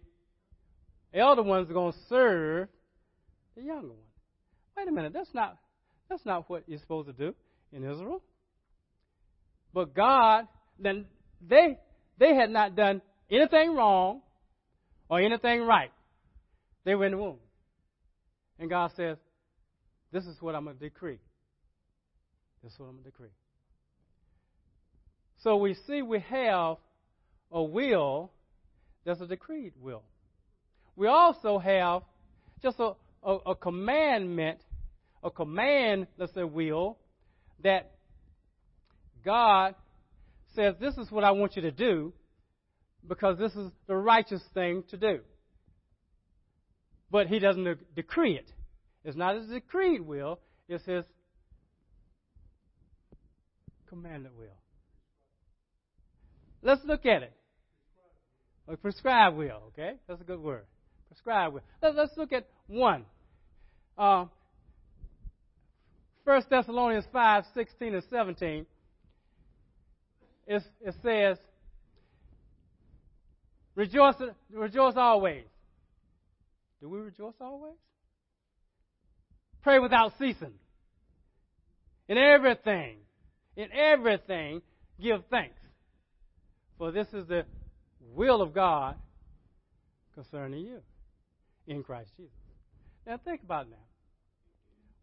elder 1.14 1.44
ones 1.44 1.70
are 1.70 1.74
going 1.74 1.94
to 1.94 2.00
serve 2.10 2.68
the 3.56 3.62
younger 3.62 3.90
one. 3.90 3.98
Wait 4.76 4.88
a 4.88 4.92
minute, 4.92 5.14
that's 5.14 5.34
not 5.34 5.58
that's 6.10 6.26
not 6.26 6.50
what 6.50 6.64
you're 6.68 6.80
supposed 6.80 7.08
to 7.08 7.14
do 7.14 7.36
in 7.72 7.84
Israel. 7.84 8.22
But 9.74 9.94
God, 9.94 10.48
then 10.80 11.06
they 11.48 11.78
they 12.18 12.34
had 12.34 12.50
not 12.50 12.76
done 12.76 13.02
anything 13.30 13.76
wrong 13.76 14.22
or 15.10 15.20
anything 15.20 15.62
right. 15.62 15.92
They 16.86 16.96
were 16.96 17.06
in 17.06 17.12
the 17.12 17.18
womb. 17.18 17.38
And 18.58 18.70
God 18.70 18.92
says, 18.96 19.18
This 20.12 20.26
is 20.26 20.42
what 20.42 20.56
I'm 20.56 20.66
going 20.66 20.78
to 20.78 20.84
decree. 20.84 21.20
This 22.64 22.74
is 22.74 22.80
what 22.80 22.88
I'm 22.88 22.94
going 22.94 23.04
to 23.04 23.12
decree. 23.12 23.30
So 25.44 25.58
we 25.58 25.76
see 25.88 26.02
we 26.02 26.20
have 26.20 26.78
a 27.52 27.64
will 27.64 28.32
that's 29.06 29.22
a 29.22 29.28
decreed 29.28 29.74
will. 29.82 30.04
We 30.96 31.08
also 31.08 31.60
have 31.60 32.04
just 32.62 32.80
a, 32.80 32.92
a, 33.24 33.36
a 33.48 33.56
commandment, 33.56 34.60
a 35.24 35.32
command, 35.32 36.08
let's 36.18 36.34
say, 36.34 36.44
will, 36.44 36.98
that 37.64 37.92
God 39.24 39.76
says, 40.56 40.76
This 40.80 40.98
is 40.98 41.10
what 41.10 41.24
I 41.24 41.32
want 41.32 41.56
you 41.56 41.62
to 41.64 41.72
do 41.72 42.14
because 43.08 43.38
this 43.38 43.54
is 43.54 43.72
the 43.88 43.96
righteous 43.96 44.42
thing 44.54 44.84
to 44.90 44.98
do. 44.98 45.20
But 47.10 47.28
he 47.28 47.40
doesn't 47.40 47.96
decree 47.96 48.36
it. 48.36 48.52
It's 49.04 49.18
not 49.18 49.36
his 49.36 49.48
decreed 49.48 50.02
will, 50.02 50.40
it's 50.68 50.86
his 50.86 51.06
commanded 53.88 54.32
will. 54.38 54.59
Let's 56.62 56.82
look 56.86 57.06
at 57.06 57.24
it. 57.24 57.34
A 58.68 58.78
prescribed 58.78 59.38
will, 59.38 59.62
okay? 59.70 59.94
That's 60.08 60.22
a 60.22 60.24
good 60.24 60.40
word. 60.40 60.66
Prescribed 61.08 61.56
will. 61.56 61.62
Let's, 61.82 61.96
let's 61.98 62.18
look 62.18 62.32
at 62.32 62.48
one. 62.68 63.06
Uh, 63.98 64.26
1 66.24 66.44
Thessalonians 66.50 67.06
5, 67.12 67.44
16 67.56 67.94
and 67.96 68.04
17. 68.10 68.66
It, 70.46 70.64
it 70.82 70.96
says, 71.04 71.38
rejoice, 73.76 74.16
rejoice 74.52 74.94
always. 74.96 75.46
Do 76.82 76.90
we 76.90 77.00
rejoice 77.00 77.34
always? 77.42 77.74
Pray 79.64 79.80
without 79.80 80.14
ceasing. 80.20 80.54
In 82.08 82.18
everything, 82.18 82.98
in 83.56 83.72
everything, 83.72 84.62
give 85.02 85.22
thanks. 85.30 85.60
For 86.80 86.92
this 86.92 87.08
is 87.14 87.28
the 87.28 87.46
will 88.16 88.42
of 88.42 88.54
God 88.54 88.96
concerning 90.16 90.62
you 90.62 90.80
in 91.68 91.84
Christ 91.84 92.10
Jesus. 92.16 92.32
Now 93.06 93.20
think 93.24 93.44
about 93.44 93.66
it 93.66 93.72
now. 93.72 93.76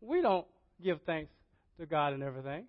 We 0.01 0.23
don't 0.23 0.47
give 0.83 1.01
thanks 1.05 1.31
to 1.79 1.85
God 1.85 2.15
in 2.15 2.23
everything. 2.23 2.65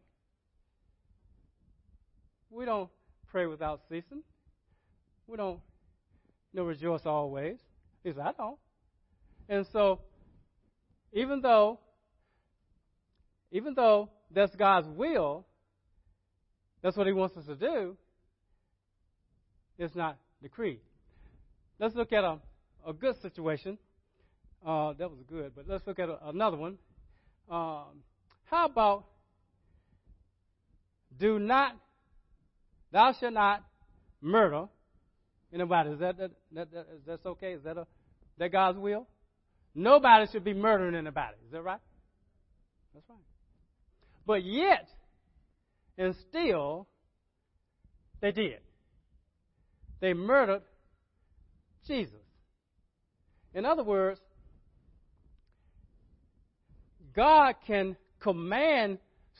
We 2.52 2.66
don't 2.66 2.90
pray 3.32 3.46
without 3.46 3.80
ceasing. 3.88 4.24
We 5.26 5.38
don't 5.38 5.62
you 6.54 6.60
know, 6.60 6.66
rejoice 6.66 7.06
always. 7.06 7.58
He 8.04 8.12
said, 8.12 8.20
I 8.20 8.32
don't. 8.34 8.58
And 9.48 9.66
so, 9.72 10.02
even 11.14 11.40
though, 11.40 11.80
even 13.54 13.74
though 13.74 14.10
that's 14.32 14.54
God's 14.58 14.88
will, 14.90 15.46
that's 16.82 16.98
what 16.98 17.08
He 17.08 17.14
wants 17.14 17.38
us 17.38 17.46
to 17.46 17.56
do, 17.56 17.96
it's 19.77 19.96
not 19.96 20.17
decreed. 20.41 20.79
Let's 21.79 21.96
look 21.96 22.12
at 22.12 22.24
a, 22.24 22.39
a 22.86 22.93
good 22.93 23.22
situation. 23.22 23.77
Uh, 24.65 24.93
that 24.93 25.10
was 25.10 25.19
good, 25.29 25.51
but 25.55 25.67
let's 25.67 25.86
look 25.86 26.00
at 26.00 26.10
a, 26.10 26.29
another 26.29 26.57
one. 26.57 26.77
Um, 27.50 28.01
how 28.46 28.65
about 28.65 29.05
do 31.17 31.39
not, 31.39 31.75
thou 32.91 33.13
shalt 33.19 33.34
not 33.34 33.63
murder 34.22 34.65
anybody? 35.53 35.91
Is 35.91 36.00
that, 36.00 36.17
that, 36.17 36.31
that, 36.53 36.72
that 36.72 36.88
is 36.96 37.05
that 37.05 37.25
okay? 37.25 37.53
Is 37.53 37.63
that 37.63 37.77
a, 37.77 37.88
that 38.39 38.51
God's 38.51 38.79
will? 38.79 39.07
Nobody 39.75 40.25
should 40.31 40.43
be 40.43 40.53
murdering 40.53 40.96
anybody. 40.96 41.36
Is 41.46 41.51
that 41.51 41.62
right? 41.62 41.79
That's 42.93 43.05
right. 43.10 43.19
But 44.25 44.43
yet, 44.43 44.88
and 45.98 46.15
still, 46.29 46.88
they 48.22 48.31
did. 48.31 48.60
They 50.00 50.13
murdered 50.13 50.62
Jesus. 51.88 52.13
In 53.54 53.66
other 53.66 53.84
words, 53.84 54.20
God 57.16 57.56
can 57.66 57.98
command 58.20 59.00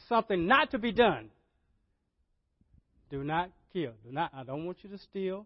something 0.10 0.48
not 0.48 0.72
to 0.72 0.80
be 0.80 0.92
done. 0.92 1.30
Do 3.10 3.24
not 3.24 3.52
kill. 3.72 3.92
Do 4.04 4.12
not. 4.12 4.32
I 4.34 4.44
don't 4.44 4.66
want 4.66 4.78
you 4.84 4.90
to 4.90 4.98
steal. 4.98 5.46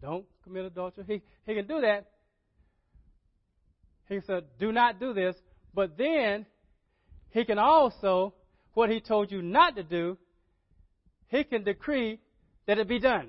Don't 0.00 0.24
commit 0.44 0.64
adultery. 0.64 1.04
He 1.06 1.22
he 1.46 1.54
can 1.54 1.66
do 1.66 1.80
that. 1.80 2.06
He 4.08 4.20
said, 4.26 4.44
"Do 4.58 4.72
not 4.72 4.98
do 4.98 5.12
this." 5.12 5.36
But 5.74 5.98
then 5.98 6.46
he 7.30 7.44
can 7.44 7.58
also 7.58 8.34
what 8.72 8.90
he 8.90 9.00
told 9.00 9.30
you 9.30 9.42
not 9.42 9.76
to 9.76 9.82
do. 9.82 10.16
He 11.28 11.44
can 11.44 11.64
decree 11.64 12.20
that 12.66 12.78
it 12.78 12.88
be 12.88 12.98
done. 12.98 13.28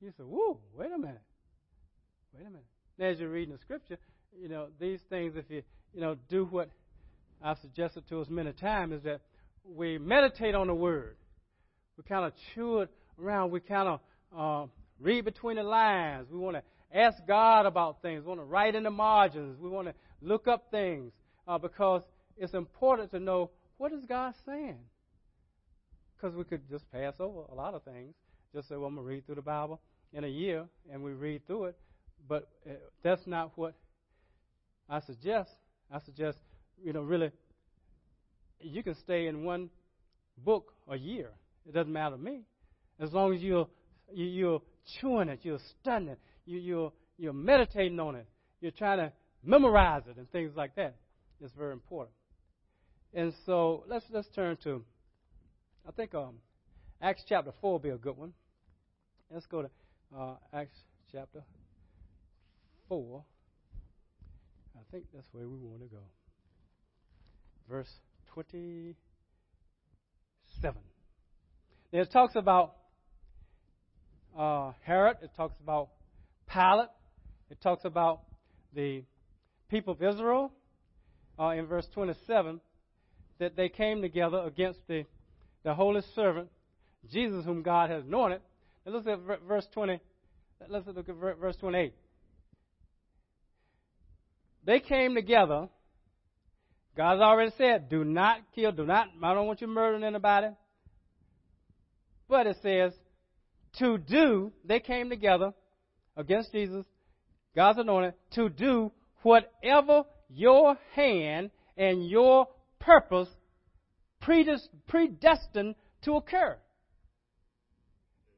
You 0.00 0.12
say, 0.16 0.22
"Whoa, 0.22 0.60
wait 0.74 0.92
a 0.92 0.98
minute, 0.98 1.22
wait 2.32 2.42
a 2.42 2.50
minute." 2.50 2.66
Now, 2.98 3.06
as 3.06 3.18
you're 3.18 3.30
reading 3.30 3.52
the 3.52 3.60
scripture, 3.60 3.98
you 4.40 4.48
know 4.48 4.68
these 4.78 5.00
things. 5.08 5.34
If 5.36 5.50
you 5.50 5.62
you 5.92 6.00
know 6.00 6.16
do 6.28 6.44
what 6.44 6.70
I've 7.42 7.58
suggested 7.58 8.08
to 8.08 8.20
us 8.20 8.28
many 8.28 8.52
times, 8.52 8.94
is 8.94 9.02
that 9.02 9.20
we 9.64 9.98
meditate 9.98 10.54
on 10.54 10.68
the 10.68 10.74
word. 10.74 11.16
We 11.96 12.04
kind 12.04 12.24
of 12.24 12.32
chew 12.54 12.80
it 12.80 12.90
around. 13.20 13.50
We 13.50 13.60
kind 13.60 13.88
of 13.88 14.00
uh, 14.36 14.66
read 15.00 15.24
between 15.24 15.56
the 15.56 15.62
lines. 15.62 16.28
We 16.30 16.38
want 16.38 16.56
to 16.56 16.62
ask 16.96 17.18
God 17.26 17.66
about 17.66 18.02
things. 18.02 18.22
We 18.22 18.28
want 18.28 18.40
to 18.40 18.44
write 18.44 18.74
in 18.74 18.84
the 18.84 18.90
margins. 18.90 19.58
We 19.60 19.68
want 19.68 19.88
to 19.88 19.94
look 20.20 20.46
up 20.46 20.70
things 20.70 21.12
uh, 21.46 21.58
because 21.58 22.02
it's 22.36 22.54
important 22.54 23.10
to 23.10 23.20
know 23.20 23.50
what 23.78 23.92
is 23.92 24.04
God 24.06 24.34
saying. 24.46 24.78
Because 26.16 26.36
we 26.36 26.44
could 26.44 26.68
just 26.68 26.90
pass 26.90 27.14
over 27.20 27.42
a 27.50 27.54
lot 27.54 27.74
of 27.74 27.82
things. 27.82 28.14
Just 28.54 28.68
say, 28.68 28.76
well, 28.76 28.86
I'm 28.86 28.94
going 28.94 29.06
to 29.06 29.12
read 29.12 29.26
through 29.26 29.36
the 29.36 29.42
Bible 29.42 29.80
in 30.12 30.24
a 30.24 30.28
year, 30.28 30.64
and 30.92 31.02
we 31.02 31.12
read 31.12 31.46
through 31.46 31.66
it. 31.66 31.76
But 32.28 32.48
uh, 32.68 32.74
that's 33.02 33.26
not 33.26 33.52
what 33.56 33.74
I 34.88 35.00
suggest. 35.00 35.50
I 35.92 36.00
suggest, 36.00 36.38
you 36.82 36.92
know, 36.92 37.02
really, 37.02 37.30
you 38.60 38.82
can 38.82 38.94
stay 38.96 39.26
in 39.26 39.44
one 39.44 39.70
book 40.44 40.72
a 40.90 40.96
year. 40.96 41.30
It 41.66 41.74
doesn't 41.74 41.92
matter 41.92 42.16
to 42.16 42.22
me. 42.22 42.42
As 43.00 43.12
long 43.12 43.34
as 43.34 43.40
you're, 43.40 43.68
you're 44.12 44.62
chewing 45.00 45.28
it, 45.28 45.40
you're 45.42 45.60
studying 45.80 46.10
it, 46.10 46.18
you, 46.46 46.58
you're, 46.58 46.92
you're 47.18 47.32
meditating 47.32 48.00
on 48.00 48.16
it, 48.16 48.26
you're 48.60 48.72
trying 48.72 48.98
to 48.98 49.12
memorize 49.44 50.02
it 50.08 50.16
and 50.16 50.30
things 50.30 50.52
like 50.56 50.74
that. 50.76 50.96
It's 51.40 51.52
very 51.52 51.72
important. 51.72 52.14
And 53.14 53.32
so 53.46 53.84
let's 53.88 54.04
let's 54.10 54.28
turn 54.34 54.56
to, 54.64 54.84
I 55.86 55.92
think 55.92 56.14
um, 56.14 56.34
Acts 57.00 57.22
chapter 57.28 57.52
four 57.60 57.72
will 57.72 57.78
be 57.78 57.90
a 57.90 57.96
good 57.96 58.16
one. 58.16 58.32
Let's 59.30 59.46
go 59.46 59.62
to 59.62 59.70
uh, 60.16 60.34
Acts 60.52 60.76
chapter 61.12 61.42
four. 62.88 63.24
I 64.76 64.80
think 64.90 65.04
that's 65.14 65.28
where 65.32 65.48
we 65.48 65.56
want 65.58 65.82
to 65.82 65.88
go. 65.88 66.02
Verse 67.68 67.90
twenty-seven. 68.32 68.96
Now 71.92 72.00
it 72.00 72.10
talks 72.12 72.34
about 72.36 72.74
uh, 74.36 74.72
Herod. 74.82 75.18
It 75.22 75.30
talks 75.36 75.54
about 75.62 75.90
Pilate. 76.52 76.88
It 77.50 77.60
talks 77.62 77.84
about 77.84 78.22
the 78.74 79.04
people 79.68 79.94
of 79.94 80.02
Israel 80.02 80.52
uh, 81.38 81.50
in 81.50 81.66
verse 81.66 81.86
27 81.94 82.60
that 83.38 83.56
they 83.56 83.68
came 83.68 84.02
together 84.02 84.38
against 84.38 84.80
the, 84.88 85.04
the 85.64 85.74
holy 85.74 86.02
servant, 86.14 86.48
Jesus, 87.10 87.44
whom 87.44 87.62
God 87.62 87.90
has 87.90 88.04
anointed. 88.04 88.40
And 88.84 88.94
look 88.94 89.06
at 89.06 89.18
verse 89.46 89.66
20. 89.72 90.00
Let's 90.68 90.86
look 90.86 91.08
at 91.08 91.14
verse 91.14 91.56
28. 91.56 91.94
They 94.64 94.80
came 94.80 95.14
together. 95.14 95.68
God 96.96 97.12
has 97.12 97.20
already 97.20 97.52
said, 97.56 97.88
do 97.88 98.02
not 98.04 98.40
kill, 98.54 98.72
do 98.72 98.84
not, 98.84 99.06
I 99.22 99.32
don't 99.32 99.46
want 99.46 99.60
you 99.60 99.68
murdering 99.68 100.02
anybody. 100.02 100.48
But 102.28 102.48
it 102.48 102.56
says, 102.60 102.92
to 103.78 103.98
do, 103.98 104.52
they 104.64 104.80
came 104.80 105.08
together 105.08 105.52
against 106.16 106.50
Jesus, 106.52 106.84
God's 107.54 107.78
anointed, 107.78 108.14
to 108.34 108.48
do 108.48 108.90
whatever 109.22 110.02
your 110.28 110.76
hand 110.94 111.50
and 111.76 112.08
your 112.08 112.48
purpose 112.80 113.28
predestined 114.20 115.76
to 116.02 116.16
occur. 116.16 116.58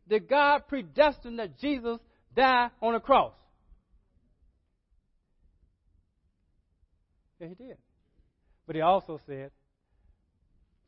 Did 0.09 0.29
God 0.29 0.63
predestine 0.69 1.37
that 1.37 1.59
Jesus 1.59 1.99
die 2.35 2.71
on 2.83 2.95
the 2.95 3.01
cross? 3.01 3.33
Yeah, 7.39 7.49
he 7.49 7.55
did. 7.55 7.77
But 8.67 8.77
he 8.77 8.83
also 8.83 9.21
said, 9.27 9.51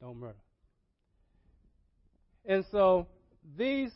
don't 0.00 0.18
murder. 0.18 0.38
And 2.44 2.64
so 2.70 3.06
these 3.56 3.90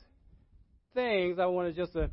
things 0.95 1.39
I 1.39 1.47
want 1.47 1.75
to 1.75 1.81
just 1.81 1.95
uh, 1.97 2.07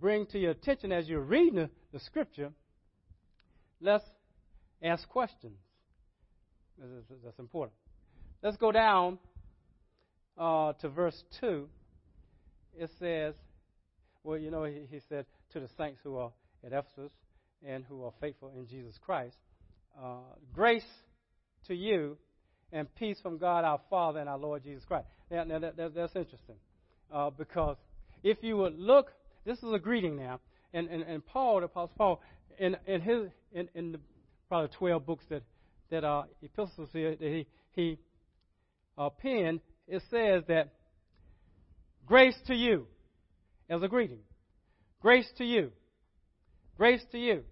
bring 0.00 0.26
to 0.26 0.38
your 0.38 0.52
attention 0.52 0.92
as 0.92 1.08
you're 1.08 1.20
reading 1.20 1.56
the, 1.56 1.70
the 1.92 2.00
scripture. 2.00 2.52
Let's 3.80 4.04
ask 4.82 5.08
questions. 5.08 5.56
That's 7.24 7.38
important. 7.38 7.74
Let's 8.42 8.56
go 8.56 8.72
down 8.72 9.18
uh, 10.38 10.72
to 10.74 10.88
verse 10.88 11.20
2. 11.40 11.68
It 12.78 12.90
says, 12.98 13.34
well, 14.24 14.38
you 14.38 14.50
know, 14.50 14.64
he, 14.64 14.82
he 14.90 15.00
said 15.08 15.26
to 15.52 15.60
the 15.60 15.68
saints 15.76 16.00
who 16.02 16.16
are 16.16 16.32
at 16.64 16.72
Ephesus 16.72 17.12
and 17.66 17.84
who 17.84 18.04
are 18.04 18.12
faithful 18.20 18.52
in 18.56 18.66
Jesus 18.66 18.94
Christ, 19.04 19.36
uh, 20.00 20.16
grace 20.54 20.84
to 21.66 21.74
you 21.74 22.16
and 22.72 22.92
peace 22.96 23.18
from 23.22 23.38
God 23.38 23.64
our 23.64 23.80
Father 23.90 24.20
and 24.20 24.28
our 24.28 24.38
Lord 24.38 24.62
Jesus 24.62 24.84
Christ. 24.84 25.06
Now, 25.30 25.44
now 25.44 25.58
that, 25.58 25.76
that, 25.76 25.94
that's 25.94 26.16
interesting 26.16 26.56
uh, 27.12 27.30
because 27.30 27.76
if 28.22 28.38
you 28.42 28.56
would 28.56 28.78
look, 28.78 29.12
this 29.44 29.58
is 29.58 29.72
a 29.72 29.78
greeting 29.78 30.16
now, 30.16 30.40
and, 30.72 30.88
and, 30.88 31.02
and 31.02 31.24
Paul, 31.26 31.60
the 31.60 31.66
Apostle 31.66 31.94
Paul, 31.96 32.22
in, 32.58 32.76
in 32.86 33.00
his 33.00 33.28
in, 33.52 33.68
in 33.74 33.92
the 33.92 34.00
probably 34.48 34.70
12 34.78 35.06
books 35.06 35.24
that 35.30 35.42
that 35.90 36.04
are 36.04 36.26
epistles 36.42 36.88
here 36.92 37.16
that 37.16 37.20
he 37.20 37.46
he 37.72 37.98
uh, 38.96 39.10
penned, 39.10 39.60
it 39.88 40.02
says 40.10 40.42
that 40.48 40.72
grace 42.06 42.36
to 42.46 42.54
you 42.54 42.86
as 43.68 43.82
a 43.82 43.88
greeting, 43.88 44.20
grace 45.00 45.28
to 45.38 45.44
you, 45.44 45.72
grace 46.76 47.02
to 47.12 47.18
you. 47.18 47.42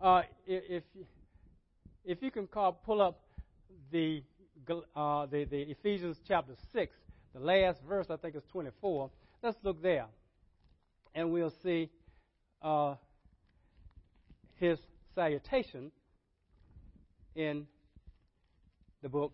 Uh, 0.00 0.22
if 0.46 0.82
if 2.04 2.22
you 2.22 2.30
can 2.30 2.46
call, 2.46 2.72
pull 2.72 3.02
up 3.02 3.20
the 3.92 4.22
uh, 4.94 5.26
the, 5.26 5.44
the 5.44 5.62
Ephesians 5.70 6.16
chapter 6.26 6.54
six, 6.72 6.94
the 7.34 7.40
last 7.40 7.80
verse 7.88 8.06
I 8.10 8.16
think 8.16 8.36
is 8.36 8.42
24. 8.52 9.10
Let's 9.42 9.56
look 9.62 9.82
there, 9.82 10.06
and 11.14 11.30
we'll 11.30 11.52
see 11.62 11.90
uh, 12.62 12.94
his 14.56 14.78
salutation 15.14 15.90
in 17.34 17.66
the 19.02 19.08
book. 19.08 19.32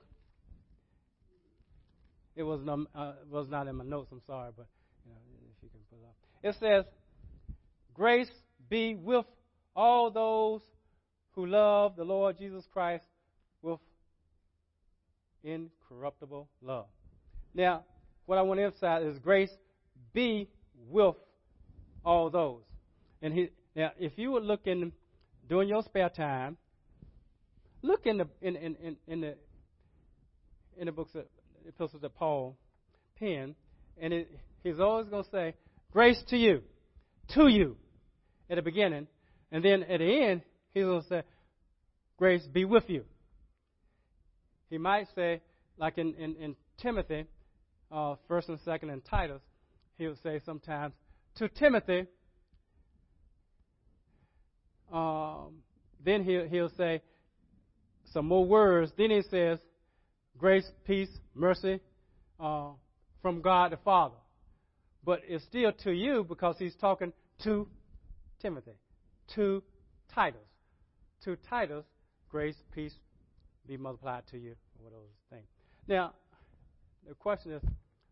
It 2.36 2.42
was 2.42 2.60
not, 2.62 2.80
uh, 2.94 3.12
was 3.30 3.48
not 3.48 3.66
in 3.66 3.76
my 3.76 3.84
notes. 3.84 4.10
I'm 4.12 4.20
sorry, 4.26 4.50
but 4.54 4.66
you 5.06 5.12
know, 5.12 5.18
if 5.50 5.62
you 5.62 5.70
can 5.70 5.80
put 5.90 5.98
it 5.98 6.06
up, 6.06 6.16
it 6.42 6.54
says, 6.60 6.84
"Grace 7.94 8.30
be 8.68 8.94
with 8.94 9.24
all 9.74 10.10
those 10.10 10.60
who 11.32 11.46
love 11.46 11.96
the 11.96 12.04
Lord 12.04 12.36
Jesus 12.38 12.66
Christ 12.70 13.06
with 13.62 13.80
incorruptible 15.42 16.48
love." 16.60 16.86
Now, 17.54 17.84
what 18.26 18.38
I 18.38 18.42
want 18.42 18.60
to 18.60 18.64
emphasize 18.64 19.02
is 19.04 19.18
grace 19.18 19.50
be 20.12 20.48
with 20.88 21.16
all 22.04 22.28
those. 22.28 22.62
And 23.22 23.32
he, 23.32 23.48
now, 23.74 23.92
if 23.98 24.18
you 24.18 24.32
would 24.32 24.42
look 24.42 24.66
in 24.66 24.92
during 25.48 25.68
your 25.68 25.82
spare 25.82 26.10
time, 26.10 26.58
look 27.80 28.04
in 28.04 28.18
the 28.18 28.28
in, 28.42 28.56
in, 28.56 28.76
in, 28.76 28.96
in 29.06 29.20
the 29.22 29.36
in 30.76 30.86
the 30.86 30.92
books 30.92 31.14
of 31.14 31.24
epistles 31.66 32.02
that 32.02 32.14
Paul 32.14 32.56
penned, 33.18 33.54
and 34.00 34.12
it, 34.12 34.30
he's 34.62 34.80
always 34.80 35.08
going 35.08 35.24
to 35.24 35.30
say, 35.30 35.54
"Grace 35.92 36.22
to 36.28 36.36
you, 36.36 36.62
to 37.34 37.48
you," 37.48 37.76
at 38.48 38.56
the 38.56 38.62
beginning, 38.62 39.06
and 39.50 39.64
then 39.64 39.82
at 39.82 39.98
the 39.98 40.24
end, 40.24 40.42
he's 40.72 40.84
going 40.84 41.02
to 41.02 41.08
say, 41.08 41.22
"Grace 42.18 42.46
be 42.46 42.64
with 42.64 42.84
you." 42.88 43.04
He 44.68 44.78
might 44.78 45.06
say, 45.14 45.40
like 45.78 45.98
in, 45.98 46.14
in, 46.14 46.36
in 46.36 46.56
Timothy, 46.78 47.26
uh, 47.92 48.16
first 48.26 48.48
and 48.48 48.58
second, 48.64 48.90
and 48.90 49.04
Titus, 49.04 49.42
he 49.96 50.06
would 50.06 50.20
say 50.22 50.40
sometimes 50.44 50.94
to 51.36 51.48
Timothy. 51.48 52.06
Um, 54.92 55.62
then 56.04 56.24
he'll, 56.24 56.46
he'll 56.46 56.70
say 56.76 57.02
some 58.12 58.26
more 58.26 58.44
words. 58.44 58.92
Then 58.96 59.10
he 59.10 59.22
says, 59.30 59.58
grace, 60.38 60.66
peace, 60.86 61.10
mercy 61.34 61.80
uh, 62.40 62.70
from 63.22 63.40
God 63.40 63.72
the 63.72 63.78
Father. 63.78 64.16
But 65.04 65.20
it's 65.28 65.44
still 65.44 65.72
to 65.84 65.92
you 65.92 66.24
because 66.28 66.56
he's 66.58 66.74
talking 66.74 67.12
to 67.44 67.68
Timothy, 68.40 68.72
to 69.34 69.62
Titus, 70.14 70.40
to 71.24 71.36
Titus, 71.48 71.84
grace, 72.28 72.56
peace 72.74 72.94
be 73.66 73.76
multiplied 73.76 74.22
to 74.30 74.38
you, 74.38 74.54
or 74.84 74.90
those 74.90 75.10
things. 75.30 75.46
Now, 75.88 76.12
the 77.06 77.14
question 77.14 77.52
is, 77.52 77.62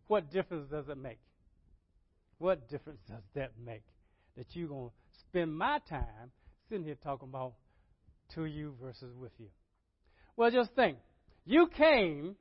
what 0.06 0.30
difference 0.32 0.70
does 0.70 0.88
it 0.88 0.98
make? 0.98 1.18
What 2.38 2.68
difference 2.68 3.00
does 3.08 3.22
that 3.34 3.52
make? 3.64 3.82
That 4.36 4.46
you're 4.52 4.68
going 4.68 4.88
to 4.88 4.94
spend 5.20 5.56
my 5.56 5.78
time 5.88 6.30
sitting 6.68 6.84
here 6.84 6.96
talking 7.02 7.28
about 7.28 7.54
to 8.34 8.44
you 8.44 8.74
versus 8.82 9.14
with 9.16 9.32
you. 9.38 9.46
Well, 10.36 10.50
just 10.50 10.74
think. 10.74 10.98
You 11.46 11.68
came 11.76 12.36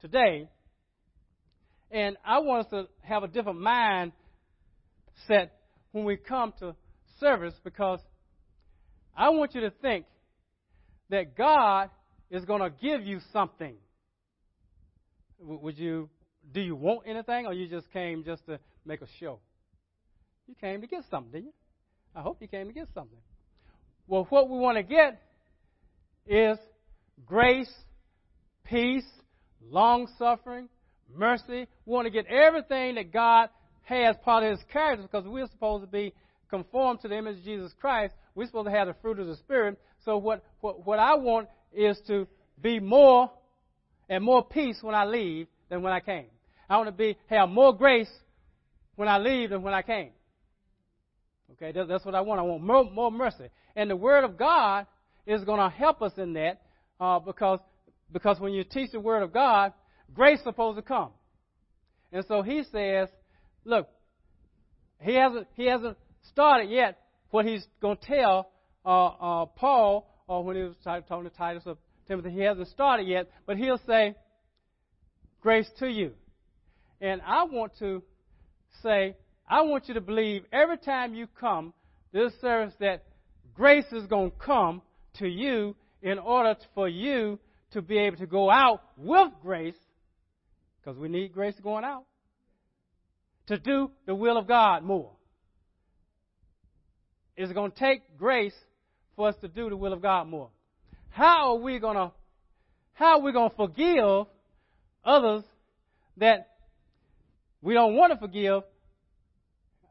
today, 0.00 0.48
and 1.90 2.16
I 2.24 2.38
want 2.38 2.66
us 2.66 2.70
to 2.70 2.88
have 3.02 3.22
a 3.22 3.28
different 3.28 3.60
mindset 3.60 5.50
when 5.92 6.04
we 6.04 6.16
come 6.16 6.52
to 6.60 6.74
service 7.20 7.54
because 7.64 8.00
I 9.16 9.30
want 9.30 9.54
you 9.54 9.60
to 9.62 9.70
think 9.70 10.06
that 11.10 11.36
God 11.36 11.90
is 12.30 12.44
going 12.44 12.60
to 12.60 12.70
give 12.70 13.06
you 13.06 13.20
something. 13.32 13.74
Would 15.38 15.78
you 15.78 16.08
do 16.52 16.60
you 16.60 16.76
want 16.76 17.00
anything 17.06 17.46
or 17.46 17.52
you 17.52 17.68
just 17.68 17.90
came 17.92 18.24
just 18.24 18.46
to 18.46 18.58
make 18.84 19.02
a 19.02 19.06
show? 19.20 19.40
You 20.46 20.54
came 20.60 20.80
to 20.80 20.86
get 20.86 21.02
something, 21.10 21.32
didn't 21.32 21.46
you? 21.46 21.52
I 22.14 22.22
hope 22.22 22.38
you 22.40 22.48
came 22.48 22.68
to 22.68 22.72
get 22.72 22.88
something. 22.94 23.18
Well, 24.06 24.26
what 24.30 24.48
we 24.48 24.58
want 24.58 24.76
to 24.76 24.82
get 24.82 25.20
is 26.26 26.56
grace, 27.26 27.72
peace, 28.68 29.06
long 29.70 30.08
suffering, 30.18 30.68
mercy. 31.14 31.66
We 31.84 31.92
want 31.92 32.06
to 32.06 32.10
get 32.10 32.26
everything 32.26 32.96
that 32.96 33.12
God 33.12 33.48
has 33.82 34.16
part 34.24 34.44
of 34.44 34.50
his 34.50 34.60
character 34.72 35.02
because 35.02 35.24
we're 35.26 35.46
supposed 35.46 35.84
to 35.84 35.90
be 35.90 36.12
conformed 36.50 37.00
to 37.00 37.08
the 37.08 37.16
image 37.16 37.38
of 37.38 37.44
Jesus 37.44 37.72
Christ. 37.80 38.14
We're 38.34 38.46
supposed 38.46 38.66
to 38.66 38.72
have 38.72 38.88
the 38.88 38.94
fruit 39.00 39.18
of 39.18 39.26
the 39.26 39.36
Spirit. 39.36 39.78
So 40.04 40.18
what, 40.18 40.44
what, 40.60 40.86
what 40.86 40.98
I 40.98 41.14
want 41.14 41.48
is 41.72 41.98
to 42.06 42.26
be 42.60 42.80
more 42.80 43.30
and 44.08 44.22
more 44.22 44.44
peace 44.44 44.78
when 44.82 44.94
I 44.94 45.04
leave 45.04 45.46
than 45.68 45.82
when 45.82 45.92
I 45.92 46.00
came. 46.00 46.26
I 46.68 46.76
want 46.76 46.88
to 46.88 46.92
be 46.92 47.16
have 47.26 47.48
more 47.48 47.76
grace 47.76 48.10
when 48.96 49.08
I 49.08 49.18
leave 49.18 49.50
than 49.50 49.62
when 49.62 49.74
I 49.74 49.82
came. 49.82 50.10
Okay, 51.52 51.72
that's 51.72 52.04
what 52.04 52.14
I 52.14 52.20
want. 52.20 52.40
I 52.40 52.42
want 52.42 52.62
more, 52.62 52.90
more 52.90 53.10
mercy. 53.10 53.48
And 53.76 53.90
the 53.90 53.96
Word 53.96 54.24
of 54.24 54.36
God 54.36 54.86
is 55.26 55.44
going 55.44 55.60
to 55.60 55.74
help 55.74 56.02
us 56.02 56.12
in 56.16 56.32
that 56.34 56.60
uh, 57.00 57.18
because, 57.18 57.60
because 58.12 58.40
when 58.40 58.52
you 58.52 58.64
teach 58.64 58.92
the 58.92 59.00
Word 59.00 59.22
of 59.22 59.32
God, 59.32 59.72
grace 60.14 60.38
is 60.38 60.44
supposed 60.44 60.76
to 60.76 60.82
come. 60.82 61.10
And 62.12 62.24
so 62.28 62.42
he 62.42 62.62
says, 62.72 63.08
look, 63.64 63.88
he 65.00 65.14
hasn't, 65.14 65.46
he 65.54 65.66
hasn't 65.66 65.96
started 66.30 66.70
yet 66.70 66.98
what 67.30 67.44
he's 67.44 67.66
going 67.80 67.96
to 67.96 68.06
tell 68.06 68.50
uh, 68.84 69.06
uh, 69.06 69.46
Paul 69.46 70.08
or 70.26 70.44
when 70.44 70.56
he 70.56 70.62
was 70.62 70.74
talking 70.84 71.24
to 71.24 71.36
Titus 71.36 71.64
or 71.66 71.76
Timothy. 72.08 72.30
He 72.30 72.40
hasn't 72.40 72.68
started 72.68 73.06
yet, 73.06 73.28
but 73.46 73.56
he'll 73.56 73.80
say, 73.86 74.14
grace 75.40 75.68
to 75.78 75.88
you. 75.88 76.12
And 77.00 77.20
I 77.26 77.44
want 77.44 77.72
to 77.80 78.02
say, 78.82 79.16
I 79.48 79.62
want 79.62 79.88
you 79.88 79.94
to 79.94 80.00
believe 80.00 80.44
every 80.52 80.78
time 80.78 81.14
you 81.14 81.26
come 81.38 81.72
this 82.12 82.32
service 82.40 82.74
that 82.80 83.04
grace 83.54 83.84
is 83.92 84.06
going 84.06 84.30
to 84.30 84.36
come 84.38 84.82
to 85.18 85.28
you 85.28 85.76
in 86.02 86.18
order 86.18 86.56
for 86.74 86.88
you 86.88 87.38
to 87.72 87.82
be 87.82 87.98
able 87.98 88.16
to 88.18 88.26
go 88.26 88.50
out 88.50 88.82
with 88.96 89.28
grace, 89.42 89.76
because 90.80 90.98
we 90.98 91.08
need 91.08 91.32
grace 91.32 91.54
going 91.62 91.84
out, 91.84 92.04
to 93.48 93.58
do 93.58 93.90
the 94.06 94.14
will 94.14 94.36
of 94.36 94.46
God 94.46 94.82
more. 94.82 95.12
It's 97.36 97.52
going 97.52 97.70
to 97.70 97.78
take 97.78 98.16
grace 98.16 98.54
for 99.14 99.28
us 99.28 99.34
to 99.40 99.48
do 99.48 99.68
the 99.68 99.76
will 99.76 99.92
of 99.92 100.00
God 100.00 100.26
more. 100.26 100.50
How 101.10 101.52
are 101.52 101.58
we 101.58 101.78
going 101.78 101.96
to 101.96 102.12
how 102.94 103.18
are 103.18 103.20
we 103.20 103.32
going 103.32 103.50
to 103.50 103.56
forgive 103.56 104.26
others 105.04 105.44
that 106.16 106.48
we 107.60 107.74
don't 107.74 107.94
want 107.94 108.12
to 108.14 108.18
forgive? 108.18 108.62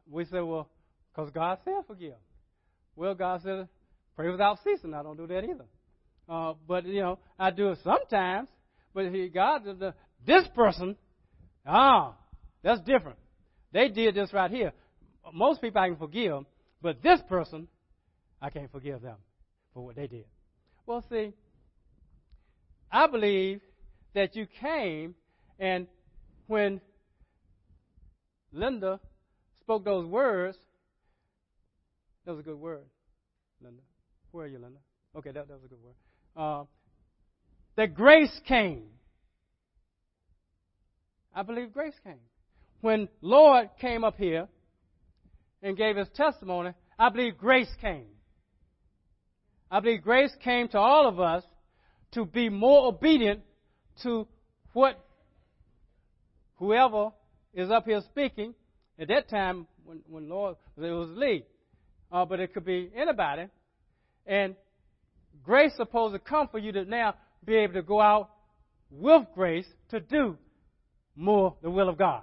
We 0.09 0.25
say, 0.25 0.39
well, 0.39 0.67
because 1.13 1.29
God 1.31 1.59
said 1.63 1.73
forgive. 1.85 2.15
Well, 2.95 3.13
God 3.13 3.41
said 3.43 3.67
pray 4.15 4.31
without 4.31 4.57
ceasing. 4.63 4.93
I 4.95 5.03
don't 5.03 5.17
do 5.17 5.27
that 5.27 5.43
either. 5.43 5.65
Uh, 6.27 6.53
but 6.67 6.85
you 6.85 7.01
know, 7.01 7.19
I 7.37 7.51
do 7.51 7.69
it 7.69 7.79
sometimes. 7.83 8.47
But 8.93 9.11
he, 9.11 9.27
God, 9.27 9.63
the, 9.65 9.93
this 10.25 10.47
person, 10.55 10.95
ah, 11.65 12.15
that's 12.63 12.81
different. 12.81 13.17
They 13.73 13.89
did 13.89 14.15
this 14.15 14.31
right 14.33 14.49
here. 14.49 14.71
Most 15.33 15.61
people 15.61 15.81
I 15.81 15.89
can 15.89 15.97
forgive, 15.97 16.45
but 16.81 17.03
this 17.03 17.19
person, 17.27 17.67
I 18.41 18.49
can't 18.49 18.71
forgive 18.71 19.01
them 19.01 19.17
for 19.73 19.83
what 19.83 19.95
they 19.95 20.07
did. 20.07 20.25
Well, 20.85 21.03
see, 21.09 21.33
I 22.91 23.07
believe 23.07 23.59
that 24.13 24.35
you 24.35 24.47
came 24.61 25.15
and 25.59 25.87
when 26.47 26.79
Linda 28.51 28.99
spoke 29.59 29.83
those 29.83 30.05
words, 30.05 30.57
that 32.25 32.31
was 32.31 32.39
a 32.39 32.43
good 32.43 32.59
word, 32.59 32.85
Linda. 33.61 33.81
Where 34.31 34.45
are 34.45 34.47
you, 34.47 34.59
Linda? 34.59 34.79
Okay, 35.15 35.31
that, 35.31 35.47
that 35.47 35.53
was 35.53 35.65
a 35.65 35.67
good 35.67 35.83
word. 35.83 35.95
Uh, 36.35 36.63
that 37.75 37.93
grace 37.93 38.39
came. 38.47 38.83
I 41.33 41.43
believe 41.43 41.73
grace 41.73 41.95
came. 42.03 42.19
When 42.81 43.09
Lord 43.21 43.69
came 43.79 44.03
up 44.03 44.17
here 44.17 44.47
and 45.61 45.75
gave 45.75 45.97
his 45.97 46.07
testimony, 46.15 46.71
I 46.97 47.09
believe 47.09 47.37
grace 47.37 47.73
came. 47.81 48.05
I 49.69 49.79
believe 49.79 50.03
grace 50.03 50.31
came 50.43 50.67
to 50.69 50.77
all 50.77 51.07
of 51.07 51.19
us 51.19 51.43
to 52.13 52.25
be 52.25 52.49
more 52.49 52.87
obedient 52.87 53.41
to 54.03 54.27
what 54.73 55.03
whoever 56.57 57.09
is 57.53 57.69
up 57.71 57.85
here 57.85 58.01
speaking. 58.11 58.53
At 58.97 59.09
that 59.09 59.29
time, 59.29 59.67
when, 59.83 60.01
when 60.07 60.29
Lord, 60.29 60.55
it 60.77 60.81
was 60.81 61.09
Lee, 61.09 61.43
uh, 62.11 62.23
but 62.25 62.39
it 62.39 62.53
could 62.53 62.65
be 62.65 62.91
anybody. 62.95 63.47
And 64.25 64.55
grace 65.43 65.71
is 65.71 65.77
supposed 65.77 66.13
to 66.13 66.19
come 66.19 66.47
for 66.47 66.59
you 66.59 66.71
to 66.71 66.85
now 66.85 67.15
be 67.45 67.55
able 67.55 67.73
to 67.73 67.81
go 67.81 68.01
out 68.01 68.29
with 68.89 69.23
grace 69.33 69.67
to 69.89 69.99
do 69.99 70.37
more 71.15 71.55
the 71.61 71.69
will 71.69 71.89
of 71.89 71.97
God. 71.97 72.21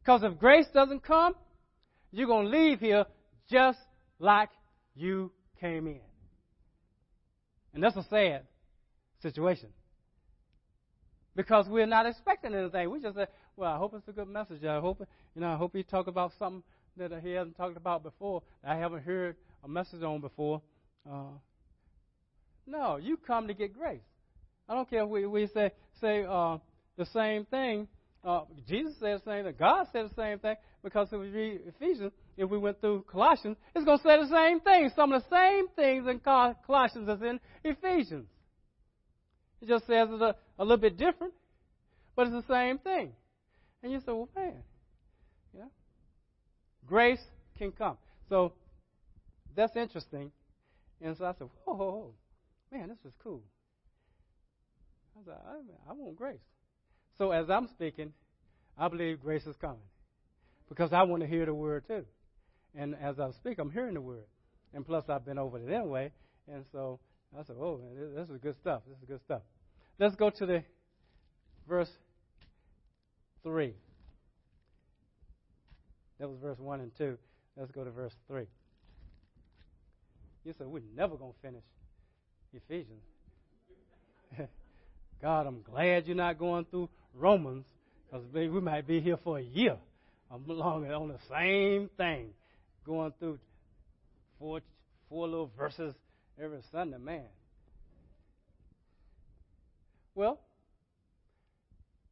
Because 0.00 0.22
if 0.24 0.38
grace 0.38 0.66
doesn't 0.74 1.04
come, 1.04 1.34
you're 2.10 2.26
going 2.26 2.50
to 2.50 2.56
leave 2.56 2.80
here 2.80 3.06
just 3.50 3.78
like 4.18 4.50
you 4.94 5.30
came 5.60 5.86
in. 5.86 6.00
And 7.74 7.82
that's 7.82 7.96
a 7.96 8.04
sad 8.10 8.42
situation. 9.22 9.68
Because 11.34 11.66
we're 11.68 11.86
not 11.86 12.04
expecting 12.04 12.54
anything. 12.54 12.90
We 12.90 13.00
just 13.00 13.16
say, 13.16 13.26
well, 13.56 13.72
I 13.72 13.78
hope 13.78 13.94
it's 13.94 14.08
a 14.08 14.12
good 14.12 14.28
message. 14.28 14.64
I 14.64 14.80
hope, 14.80 15.00
you 15.34 15.40
know, 15.40 15.48
I 15.48 15.56
hope 15.56 15.74
he 15.74 15.82
talk 15.82 16.06
about 16.06 16.32
something 16.38 16.62
that 16.96 17.10
he 17.22 17.30
hasn't 17.30 17.56
talked 17.56 17.76
about 17.76 18.02
before. 18.02 18.42
I 18.66 18.74
haven't 18.76 19.02
heard 19.02 19.36
a 19.64 19.68
message 19.68 20.02
on 20.02 20.20
before. 20.20 20.60
Uh, 21.10 21.38
no, 22.66 22.96
you 22.96 23.16
come 23.16 23.48
to 23.48 23.54
get 23.54 23.72
grace. 23.72 24.00
I 24.68 24.74
don't 24.74 24.88
care 24.88 25.02
if 25.02 25.08
we, 25.08 25.26
we 25.26 25.48
say 25.48 25.72
say 26.00 26.24
uh, 26.28 26.58
the 26.96 27.06
same 27.06 27.44
thing. 27.46 27.88
Uh, 28.24 28.42
Jesus 28.68 28.94
said 29.00 29.20
the 29.24 29.30
same 29.30 29.44
thing. 29.44 29.54
God 29.58 29.86
said 29.92 30.08
the 30.10 30.14
same 30.14 30.38
thing. 30.38 30.56
Because 30.82 31.08
if 31.12 31.20
we 31.20 31.28
read 31.28 31.60
Ephesians, 31.66 32.12
if 32.36 32.48
we 32.48 32.58
went 32.58 32.80
through 32.80 33.04
Colossians, 33.10 33.56
it's 33.74 33.84
going 33.84 33.98
to 33.98 34.04
say 34.04 34.20
the 34.20 34.28
same 34.28 34.60
thing. 34.60 34.90
Some 34.94 35.12
of 35.12 35.22
the 35.22 35.36
same 35.36 35.68
things 35.76 36.06
in 36.08 36.20
Colossians 36.20 37.08
as 37.08 37.20
in 37.22 37.40
Ephesians. 37.64 38.26
It 39.60 39.68
just 39.68 39.86
says 39.86 40.08
it's 40.10 40.22
a, 40.22 40.34
a 40.58 40.62
little 40.64 40.76
bit 40.76 40.96
different, 40.96 41.34
but 42.16 42.26
it's 42.26 42.46
the 42.46 42.52
same 42.52 42.78
thing. 42.78 43.12
And 43.82 43.92
you 43.92 43.98
say, 43.98 44.06
well, 44.12 44.28
man, 44.34 44.54
yeah, 45.56 45.64
grace 46.86 47.20
can 47.58 47.70
come. 47.70 47.96
So 48.28 48.52
that's 49.54 49.76
interesting. 49.76 50.32
And 51.00 51.16
so 51.16 51.24
I 51.24 51.32
said, 51.38 51.48
whoa, 51.64 51.74
whoa, 51.74 51.90
whoa. 51.90 52.14
Man, 52.72 52.88
this 52.88 52.98
is 53.04 53.14
cool. 53.22 53.42
I 55.16 55.24
said, 55.24 55.34
I, 55.46 55.90
I 55.90 55.92
want 55.92 56.16
grace. 56.16 56.40
So 57.18 57.30
as 57.30 57.50
I'm 57.50 57.68
speaking, 57.68 58.12
I 58.78 58.88
believe 58.88 59.20
grace 59.20 59.46
is 59.46 59.56
coming 59.56 59.76
because 60.68 60.92
I 60.92 61.02
want 61.02 61.22
to 61.22 61.28
hear 61.28 61.44
the 61.44 61.54
word 61.54 61.86
too. 61.86 62.04
And 62.74 62.96
as 63.00 63.20
I 63.20 63.30
speak, 63.32 63.58
I'm 63.58 63.70
hearing 63.70 63.94
the 63.94 64.00
word. 64.00 64.24
And 64.72 64.86
plus, 64.86 65.04
I've 65.08 65.26
been 65.26 65.38
over 65.38 65.58
it 65.58 65.70
anyway. 65.70 66.10
And 66.50 66.64
so 66.72 66.98
I 67.38 67.42
said, 67.44 67.56
oh, 67.60 67.78
man, 67.78 68.14
this 68.14 68.30
is 68.30 68.38
good 68.38 68.56
stuff. 68.56 68.82
This 68.88 68.96
is 68.98 69.04
good 69.06 69.20
stuff. 69.20 69.42
Let's 69.98 70.16
go 70.16 70.30
to 70.30 70.46
the 70.46 70.64
verse 71.68 71.90
3. 73.42 73.74
That 76.18 76.28
was 76.28 76.38
verse 76.40 76.58
1 76.58 76.80
and 76.80 76.90
2. 76.96 77.18
Let's 77.58 77.70
go 77.72 77.84
to 77.84 77.90
verse 77.90 78.14
3. 78.28 78.46
You 80.44 80.54
said, 80.56 80.66
we're 80.66 80.82
never 80.96 81.16
going 81.16 81.32
to 81.32 81.38
finish 81.42 81.64
Ephesians. 82.54 83.02
God, 85.22 85.46
I'm 85.46 85.62
glad 85.62 86.06
you're 86.06 86.16
not 86.16 86.38
going 86.38 86.64
through 86.70 86.88
Romans 87.14 87.66
because 88.04 88.26
we 88.32 88.48
might 88.48 88.86
be 88.86 89.00
here 89.00 89.18
for 89.22 89.38
a 89.38 89.42
year. 89.42 89.76
I'm 90.30 90.44
long 90.46 90.90
on 90.90 91.08
the 91.08 91.18
same 91.30 91.90
thing, 91.96 92.30
going 92.86 93.12
through 93.18 93.38
four 94.38 94.60
four 95.08 95.28
little 95.28 95.50
verses 95.58 95.94
every 96.42 96.60
Sunday. 96.72 96.96
Man, 96.96 97.24
Well, 100.14 100.40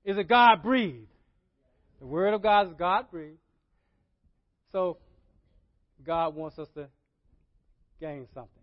is 0.04 0.16
it 0.16 0.28
God 0.28 0.62
breathed? 0.62 1.06
The 2.00 2.06
Word 2.06 2.32
of 2.32 2.42
God 2.42 2.68
is 2.68 2.74
God 2.78 3.10
breathed. 3.10 3.38
So, 4.72 4.96
God 6.04 6.34
wants 6.34 6.58
us 6.58 6.68
to 6.74 6.88
gain 8.00 8.26
something. 8.32 8.59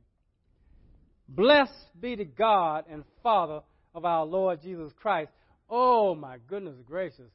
Blessed 1.28 1.72
be 2.00 2.16
the 2.16 2.26
God 2.26 2.86
and 2.90 3.04
Father 3.22 3.62
of 3.94 4.06
our 4.06 4.26
Lord 4.26 4.62
Jesus 4.62 4.92
Christ. 5.02 5.32
Oh, 5.70 6.16
my 6.16 6.38
goodness 6.48 6.76
gracious. 6.86 7.30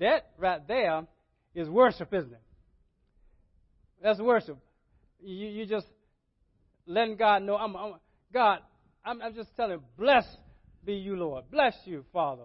That 0.00 0.30
right 0.38 0.66
there 0.66 1.06
is 1.54 1.68
worship, 1.68 2.12
isn't 2.12 2.32
it? 2.32 2.40
That's 4.02 4.18
worship. 4.18 4.58
You, 5.20 5.48
you 5.48 5.66
just 5.66 5.86
letting 6.86 7.16
God 7.16 7.42
know, 7.42 7.56
I'm, 7.56 7.76
I'm 7.76 7.94
God, 8.32 8.58
I'm, 9.04 9.22
I'm 9.22 9.34
just 9.34 9.54
telling, 9.56 9.80
bless 9.98 10.24
be 10.84 10.94
you, 10.94 11.16
Lord. 11.16 11.44
Bless 11.50 11.74
you, 11.84 12.04
Father. 12.12 12.44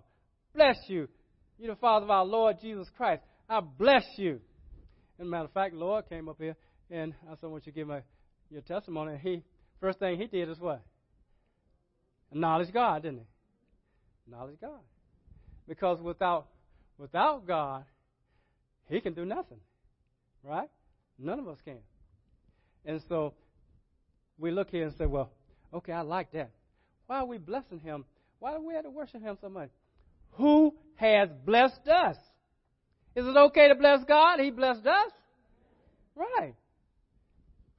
Bless 0.55 0.77
you. 0.87 1.07
You're 1.57 1.75
the 1.75 1.79
Father 1.79 2.05
of 2.05 2.09
our 2.09 2.25
Lord 2.25 2.57
Jesus 2.61 2.87
Christ. 2.95 3.21
I 3.49 3.59
bless 3.59 4.05
you. 4.17 4.39
As 5.19 5.25
a 5.25 5.29
matter 5.29 5.45
of 5.45 5.51
fact, 5.51 5.73
Lord 5.73 6.07
came 6.07 6.29
up 6.29 6.37
here 6.39 6.55
and 6.89 7.13
I 7.27 7.31
said, 7.31 7.45
I 7.45 7.47
want 7.47 7.65
you 7.65 7.71
to 7.71 7.75
give 7.75 7.87
my 7.87 8.01
your 8.49 8.61
testimony. 8.61 9.13
And 9.13 9.21
he 9.21 9.43
first 9.81 9.99
thing 9.99 10.17
he 10.17 10.27
did 10.27 10.49
is 10.49 10.59
what? 10.59 10.81
Acknowledge 12.31 12.71
God, 12.71 13.03
didn't 13.03 13.19
he? 13.19 13.25
Acknowledge 14.27 14.59
God. 14.61 14.79
Because 15.67 15.99
without 16.01 16.47
without 16.97 17.47
God, 17.47 17.85
he 18.89 19.01
can 19.01 19.13
do 19.13 19.25
nothing. 19.25 19.59
Right? 20.43 20.69
None 21.17 21.39
of 21.39 21.47
us 21.47 21.57
can. 21.63 21.79
And 22.85 23.01
so 23.09 23.33
we 24.37 24.51
look 24.51 24.69
here 24.69 24.85
and 24.85 24.95
say, 24.97 25.05
Well, 25.05 25.31
okay, 25.73 25.91
I 25.91 26.01
like 26.01 26.31
that. 26.31 26.51
Why 27.07 27.19
are 27.19 27.25
we 27.25 27.37
blessing 27.37 27.79
him? 27.79 28.05
Why 28.39 28.53
do 28.53 28.65
we 28.65 28.73
have 28.73 28.83
to 28.83 28.89
worship 28.89 29.21
him 29.21 29.37
so 29.41 29.49
much? 29.49 29.69
Who 30.33 30.75
has 30.95 31.29
blessed 31.45 31.87
us? 31.87 32.15
Is 33.15 33.25
it 33.25 33.35
okay 33.35 33.67
to 33.67 33.75
bless 33.75 34.03
God? 34.05 34.39
He 34.39 34.51
blessed 34.51 34.85
us. 34.85 35.11
Right. 36.15 36.55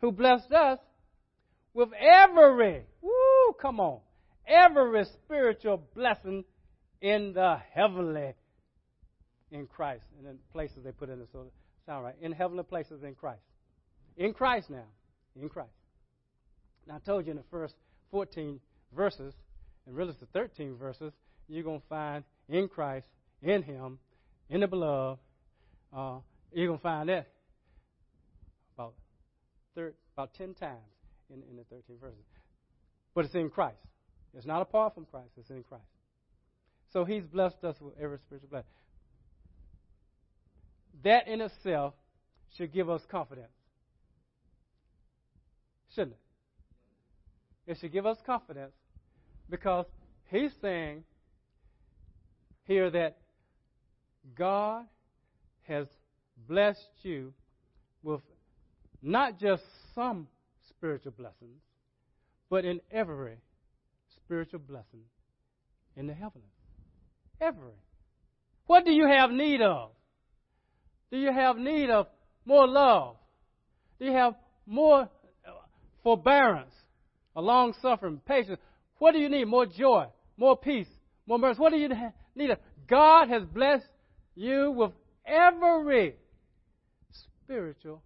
Who 0.00 0.12
blessed 0.12 0.52
us 0.52 0.78
with 1.72 1.90
every, 1.92 2.82
woo, 3.00 3.54
come 3.60 3.80
on, 3.80 4.00
every 4.50 5.04
spiritual 5.04 5.82
blessing 5.94 6.44
in 7.00 7.32
the 7.32 7.58
heavenly 7.72 8.34
in 9.50 9.66
Christ. 9.66 10.04
And 10.18 10.26
in 10.26 10.38
places 10.52 10.78
they 10.84 10.92
put 10.92 11.08
in 11.08 11.20
it, 11.20 11.28
so 11.32 11.46
sound 11.86 12.04
right. 12.04 12.16
In 12.20 12.32
heavenly 12.32 12.64
places 12.64 13.02
in 13.02 13.14
Christ. 13.14 13.42
In 14.16 14.32
Christ 14.34 14.68
now. 14.68 14.86
In 15.40 15.48
Christ. 15.48 15.70
Now 16.86 16.96
I 16.96 16.98
told 16.98 17.26
you 17.26 17.30
in 17.30 17.36
the 17.36 17.44
first 17.50 17.74
14 18.10 18.60
verses, 18.94 19.34
and 19.86 19.96
really 19.96 20.10
it's 20.10 20.20
the 20.20 20.26
13 20.26 20.76
verses, 20.76 21.12
you're 21.48 21.64
going 21.64 21.80
to 21.80 21.86
find 21.88 22.24
in 22.48 22.68
Christ, 22.68 23.06
in 23.42 23.62
Him, 23.62 23.98
in 24.48 24.60
the 24.60 24.66
beloved. 24.66 25.20
Uh, 25.92 26.18
you're 26.52 26.66
going 26.66 26.78
to 26.78 26.82
find 26.82 27.08
that 27.08 27.28
about 28.74 28.94
thir- 29.74 29.94
about 30.14 30.34
10 30.34 30.54
times 30.54 30.78
in, 31.32 31.42
in 31.50 31.56
the 31.56 31.64
13 31.64 31.96
verses. 32.00 32.18
But 33.14 33.24
it's 33.24 33.34
in 33.34 33.50
Christ. 33.50 33.78
It's 34.36 34.46
not 34.46 34.62
apart 34.62 34.94
from 34.94 35.06
Christ, 35.06 35.30
it's 35.36 35.50
in 35.50 35.62
Christ. 35.62 35.84
So 36.92 37.04
He's 37.04 37.24
blessed 37.24 37.62
us 37.64 37.76
with 37.80 37.94
every 38.00 38.18
spiritual 38.18 38.48
blessing. 38.50 38.70
That 41.04 41.28
in 41.28 41.40
itself 41.40 41.94
should 42.56 42.72
give 42.72 42.90
us 42.90 43.02
confidence. 43.10 43.48
Shouldn't 45.94 46.12
it? 47.66 47.72
It 47.72 47.78
should 47.80 47.92
give 47.92 48.06
us 48.06 48.18
confidence 48.24 48.72
because 49.48 49.86
He's 50.30 50.52
saying 50.60 51.04
here 52.64 52.90
that 52.90 53.18
God 54.36 54.84
has 55.62 55.86
blessed 56.48 56.88
you 57.02 57.32
with 58.02 58.20
not 59.02 59.38
just 59.38 59.62
some 59.94 60.28
spiritual 60.68 61.12
blessings, 61.12 61.60
but 62.48 62.64
in 62.64 62.80
every 62.90 63.36
spiritual 64.30 64.60
blessing 64.60 65.02
in 65.96 66.06
the 66.06 66.14
heavens. 66.14 66.44
Every. 67.40 67.72
What 68.66 68.84
do 68.84 68.92
you 68.92 69.08
have 69.08 69.32
need 69.32 69.60
of? 69.60 69.90
Do 71.10 71.18
you 71.18 71.32
have 71.32 71.56
need 71.56 71.90
of 71.90 72.06
more 72.44 72.68
love? 72.68 73.16
Do 73.98 74.04
you 74.04 74.12
have 74.12 74.34
more 74.66 75.08
forbearance, 76.04 76.72
a 77.34 77.42
long 77.42 77.74
suffering, 77.82 78.20
patience? 78.24 78.60
What 78.98 79.14
do 79.14 79.18
you 79.18 79.28
need? 79.28 79.46
More 79.46 79.66
joy, 79.66 80.06
more 80.36 80.56
peace, 80.56 80.86
more 81.26 81.38
mercy. 81.38 81.58
What 81.58 81.72
do 81.72 81.78
you 81.78 81.88
need? 82.36 82.50
God 82.86 83.28
has 83.30 83.42
blessed 83.44 83.88
you 84.36 84.70
with 84.70 84.92
every 85.26 86.14
spiritual, 87.42 88.00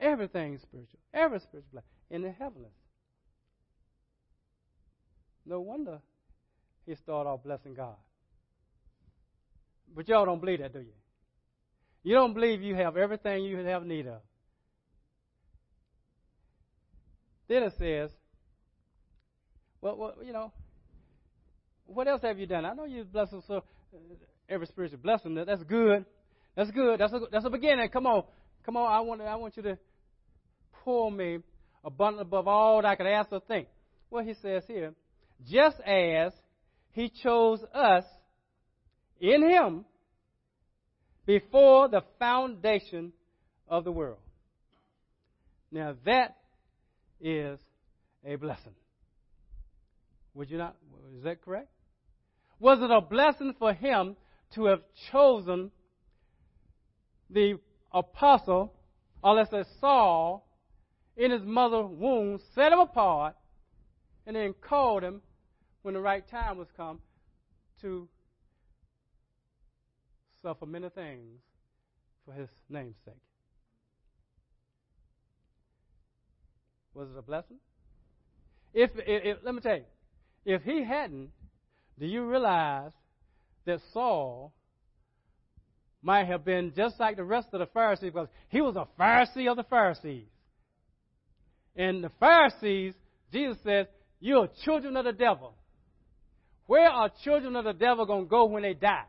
everything 0.00 0.58
spiritual, 0.58 0.98
every 1.14 1.38
spiritual 1.38 1.70
blessing 1.70 1.88
in 2.10 2.22
the 2.22 2.32
heavens. 2.32 2.66
No 5.44 5.60
wonder 5.60 6.00
he 6.86 6.94
started 6.94 7.28
off 7.28 7.42
blessing 7.42 7.74
God. 7.74 7.96
But 9.94 10.08
y'all 10.08 10.24
don't 10.24 10.40
believe 10.40 10.60
that, 10.60 10.72
do 10.72 10.80
you? 10.80 10.92
You 12.02 12.14
don't 12.14 12.34
believe 12.34 12.62
you 12.62 12.74
have 12.74 12.96
everything 12.96 13.44
you 13.44 13.58
have 13.58 13.84
need 13.84 14.06
of. 14.06 14.20
Then 17.48 17.64
it 17.64 17.74
says, 17.78 18.10
well, 19.80 19.96
well 19.96 20.14
you 20.24 20.32
know, 20.32 20.52
what 21.86 22.08
else 22.08 22.22
have 22.22 22.38
you 22.38 22.46
done? 22.46 22.64
I 22.64 22.72
know 22.72 22.84
you 22.84 23.04
blessed 23.04 23.34
us 23.34 23.44
so 23.46 23.56
uh, 23.56 23.98
every 24.48 24.66
spiritual 24.66 24.98
blessing. 24.98 25.34
That's 25.34 25.62
good. 25.64 26.04
That's 26.56 26.70
good. 26.70 27.00
That's 27.00 27.12
a, 27.12 27.20
that's 27.30 27.44
a 27.44 27.50
beginning. 27.50 27.88
Come 27.90 28.06
on, 28.06 28.24
come 28.64 28.76
on. 28.76 28.90
I 28.90 29.00
want 29.00 29.20
I 29.20 29.36
want 29.36 29.56
you 29.56 29.62
to 29.64 29.78
pull 30.84 31.10
me 31.10 31.38
abundant 31.84 32.22
above 32.22 32.48
all 32.48 32.82
that 32.82 32.88
I 32.88 32.96
could 32.96 33.06
ask 33.06 33.30
or 33.32 33.40
think. 33.40 33.68
Well, 34.10 34.24
he 34.24 34.34
says 34.34 34.62
here, 34.66 34.94
just 35.50 35.80
as 35.80 36.32
he 36.92 37.10
chose 37.22 37.60
us 37.74 38.04
in 39.20 39.48
him 39.48 39.84
before 41.26 41.88
the 41.88 42.02
foundation 42.18 43.12
of 43.68 43.84
the 43.84 43.92
world. 43.92 44.18
Now 45.70 45.94
that 46.04 46.36
is 47.20 47.58
a 48.24 48.36
blessing. 48.36 48.74
Would 50.34 50.50
you 50.50 50.58
not? 50.58 50.76
Is 51.16 51.24
that 51.24 51.42
correct? 51.42 51.68
Was 52.58 52.78
it 52.80 52.90
a 52.90 53.00
blessing 53.00 53.54
for 53.58 53.72
him 53.72 54.16
to 54.54 54.66
have 54.66 54.80
chosen 55.10 55.70
the 57.30 57.58
apostle, 57.92 58.72
or 59.22 59.34
let's 59.34 59.50
say 59.50 59.64
Saul, 59.80 60.46
in 61.16 61.30
his 61.30 61.42
mother's 61.42 61.86
womb, 61.90 62.38
set 62.54 62.72
him 62.72 62.78
apart, 62.78 63.34
and 64.26 64.36
then 64.36 64.54
called 64.60 65.02
him 65.02 65.22
when 65.82 65.94
the 65.94 66.00
right 66.00 66.28
time 66.30 66.58
was 66.58 66.68
come 66.76 67.00
to 67.80 68.08
suffer 70.42 70.66
many 70.66 70.88
things 70.88 71.40
for 72.24 72.32
his 72.32 72.48
name's 72.68 72.96
sake. 73.04 73.14
Was 76.94 77.08
it 77.10 77.18
a 77.18 77.22
blessing? 77.22 77.56
If, 78.74 78.90
if, 78.96 79.02
if, 79.06 79.38
let 79.44 79.54
me 79.54 79.60
tell 79.60 79.76
you, 79.76 79.84
if 80.44 80.62
he 80.62 80.84
hadn't, 80.84 81.30
do 81.98 82.06
you 82.06 82.24
realize 82.24 82.92
that 83.64 83.80
Saul 83.92 84.52
might 86.02 86.26
have 86.26 86.44
been 86.44 86.72
just 86.76 86.98
like 86.98 87.16
the 87.16 87.24
rest 87.24 87.48
of 87.52 87.60
the 87.60 87.66
Pharisees 87.66 88.10
because 88.12 88.28
he 88.48 88.60
was 88.60 88.76
a 88.76 88.88
Pharisee 89.00 89.48
of 89.48 89.56
the 89.56 89.64
Pharisees. 89.64 90.26
And 91.76 92.02
the 92.02 92.10
Pharisees, 92.18 92.94
Jesus 93.32 93.56
says, 93.64 93.86
you're 94.20 94.48
children 94.64 94.96
of 94.96 95.04
the 95.04 95.12
devil. 95.12 95.54
Where 96.66 96.88
are 96.88 97.10
children 97.24 97.56
of 97.56 97.64
the 97.64 97.72
devil 97.72 98.06
going 98.06 98.24
to 98.24 98.28
go 98.28 98.46
when 98.46 98.62
they 98.62 98.74
die? 98.74 99.04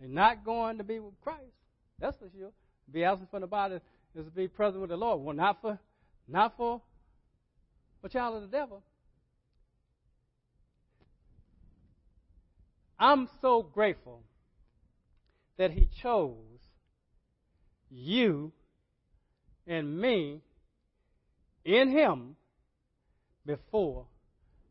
They're 0.00 0.08
not 0.08 0.44
going 0.44 0.78
to 0.78 0.84
be 0.84 0.98
with 1.00 1.14
Christ. 1.22 1.42
That's 1.98 2.16
for 2.16 2.28
sure. 2.36 2.52
Be 2.90 3.04
absent 3.04 3.30
from 3.30 3.42
the 3.42 3.46
body 3.46 3.80
is 4.14 4.24
to 4.24 4.30
be 4.30 4.48
present 4.48 4.80
with 4.80 4.90
the 4.90 4.96
Lord. 4.96 5.22
Well, 5.22 5.36
not 5.36 5.60
for, 5.60 5.78
not 6.26 6.56
for 6.56 6.80
a 8.02 8.08
child 8.08 8.36
of 8.36 8.50
the 8.50 8.56
devil. 8.56 8.82
I'm 12.98 13.28
so 13.40 13.62
grateful 13.62 14.22
that 15.56 15.70
He 15.70 15.88
chose 16.02 16.34
you 17.90 18.52
and 19.66 20.00
me 20.00 20.40
in 21.64 21.90
Him 21.90 22.36
before 23.46 24.06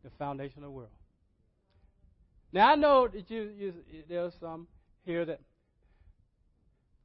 the 0.04 0.10
foundation 0.18 0.58
of 0.58 0.64
the 0.64 0.72
world. 0.72 0.90
Now 2.54 2.72
I 2.72 2.76
know 2.76 3.08
that 3.08 3.30
you, 3.30 3.52
you 3.58 3.74
there's 4.08 4.34
some 4.40 4.68
here 5.06 5.26
that 5.26 5.40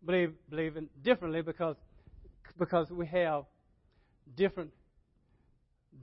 believe 0.04 0.32
believe 0.48 0.76
in 0.76 0.88
differently 1.02 1.42
because 1.42 1.76
because 2.58 2.90
we 2.90 3.06
have 3.06 3.44
different 4.36 4.70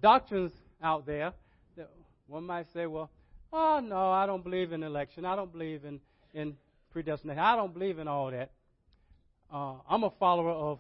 doctrines 0.02 0.52
out 0.82 1.06
there. 1.06 1.34
That 1.78 1.90
one 2.28 2.46
might 2.46 2.68
say, 2.74 2.86
well, 2.86 3.10
Oh, 3.52 3.80
no, 3.84 4.12
I 4.12 4.26
don't 4.26 4.44
believe 4.44 4.72
in 4.74 4.84
election. 4.84 5.26
I 5.26 5.36
don't 5.36 5.52
believe 5.52 5.84
in, 5.84 6.00
in 6.34 6.56
predestination. 6.92 7.40
I 7.40 7.56
don't 7.56 7.74
believe 7.74 7.98
in 8.00 8.08
all 8.08 8.30
that. 8.32 8.52
Uh, 9.52 9.76
I'm 9.90 10.04
a 10.04 10.12
follower 10.20 10.52
of 10.52 10.80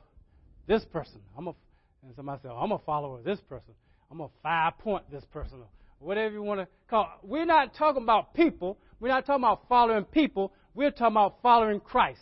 this 0.67 0.85
person. 0.85 1.19
I'm 1.35 1.47
a, 1.47 1.55
and 2.03 2.15
somebody 2.15 2.41
said, 2.43 2.51
I'm 2.55 2.71
a 2.71 2.79
follower 2.79 3.17
of 3.19 3.23
this 3.23 3.39
person. 3.41 3.73
I'm 4.11 4.21
a 4.21 4.29
five 4.43 4.77
point 4.79 5.09
this 5.11 5.25
person, 5.25 5.59
whatever 5.99 6.33
you 6.33 6.41
want 6.41 6.61
to 6.61 6.67
call. 6.89 7.03
It. 7.03 7.27
We're 7.27 7.45
not 7.45 7.75
talking 7.75 8.03
about 8.03 8.33
people. 8.33 8.77
We're 8.99 9.09
not 9.09 9.25
talking 9.25 9.43
about 9.43 9.67
following 9.69 10.05
people. 10.05 10.53
We're 10.73 10.91
talking 10.91 11.13
about 11.13 11.37
following 11.41 11.79
Christ. 11.79 12.21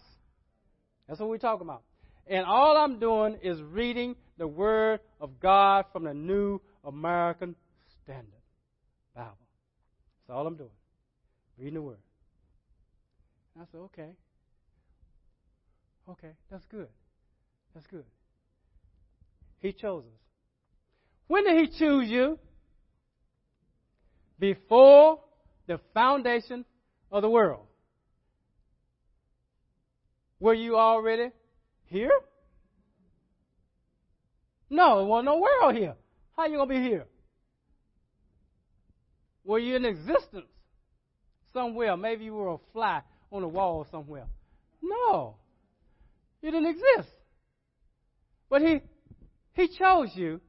That's 1.07 1.19
what 1.19 1.29
we're 1.29 1.37
talking 1.37 1.65
about. 1.65 1.83
And 2.27 2.45
all 2.45 2.77
I'm 2.77 2.99
doing 2.99 3.37
is 3.41 3.61
reading 3.61 4.15
the 4.37 4.47
Word 4.47 4.99
of 5.21 5.39
God 5.39 5.85
from 5.93 6.03
the 6.03 6.13
New 6.13 6.59
American 6.83 7.55
Standard 8.03 8.27
Bible. 9.15 9.37
That's 10.27 10.35
all 10.35 10.45
I'm 10.45 10.57
doing. 10.57 10.69
Reading 11.57 11.75
the 11.75 11.81
Word. 11.81 11.99
And 13.55 13.63
I 13.63 13.71
said, 13.71 13.79
okay. 13.79 14.09
Okay, 16.09 16.31
that's 16.51 16.65
good. 16.65 16.87
That's 17.73 17.87
good. 17.87 18.05
He 19.59 19.73
chose 19.73 20.03
us. 20.03 20.19
When 21.27 21.43
did 21.43 21.57
He 21.57 21.77
choose 21.77 22.09
you? 22.09 22.39
Before 24.39 25.19
the 25.67 25.79
foundation 25.93 26.65
of 27.11 27.21
the 27.21 27.29
world. 27.29 27.65
Were 30.39 30.53
you 30.53 30.77
already 30.77 31.31
here? 31.85 32.11
No, 34.69 34.97
there 34.97 35.05
wasn't 35.05 35.25
no 35.25 35.37
world 35.37 35.75
here. 35.75 35.95
How 36.35 36.45
you 36.45 36.57
gonna 36.57 36.69
be 36.69 36.81
here? 36.81 37.05
Were 39.43 39.59
you 39.59 39.77
in 39.77 39.85
existence 39.85 40.45
somewhere? 41.53 41.95
Maybe 41.97 42.25
you 42.25 42.33
were 42.33 42.53
a 42.53 42.57
fly 42.73 43.01
on 43.31 43.43
a 43.43 43.47
wall 43.47 43.87
somewhere. 43.89 44.27
No, 44.81 45.37
you 46.41 46.51
didn't 46.51 46.69
exist. 46.69 47.09
But 48.49 48.61
he 48.61 48.81
he 49.53 49.67
chose 49.69 50.09
you 50.13 50.39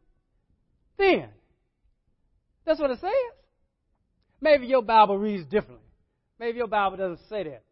then. 0.99 1.29
That's 2.67 2.79
what 2.81 2.91
it 2.91 3.01
says. 3.01 3.38
Maybe 4.41 4.67
your 4.67 4.83
Bible 4.83 5.19
reads 5.19 5.45
differently. 5.45 5.87
Maybe 6.39 6.59
your 6.59 6.69
Bible 6.69 6.97
doesn't 6.97 7.29
say 7.29 7.45
that. 7.45 7.63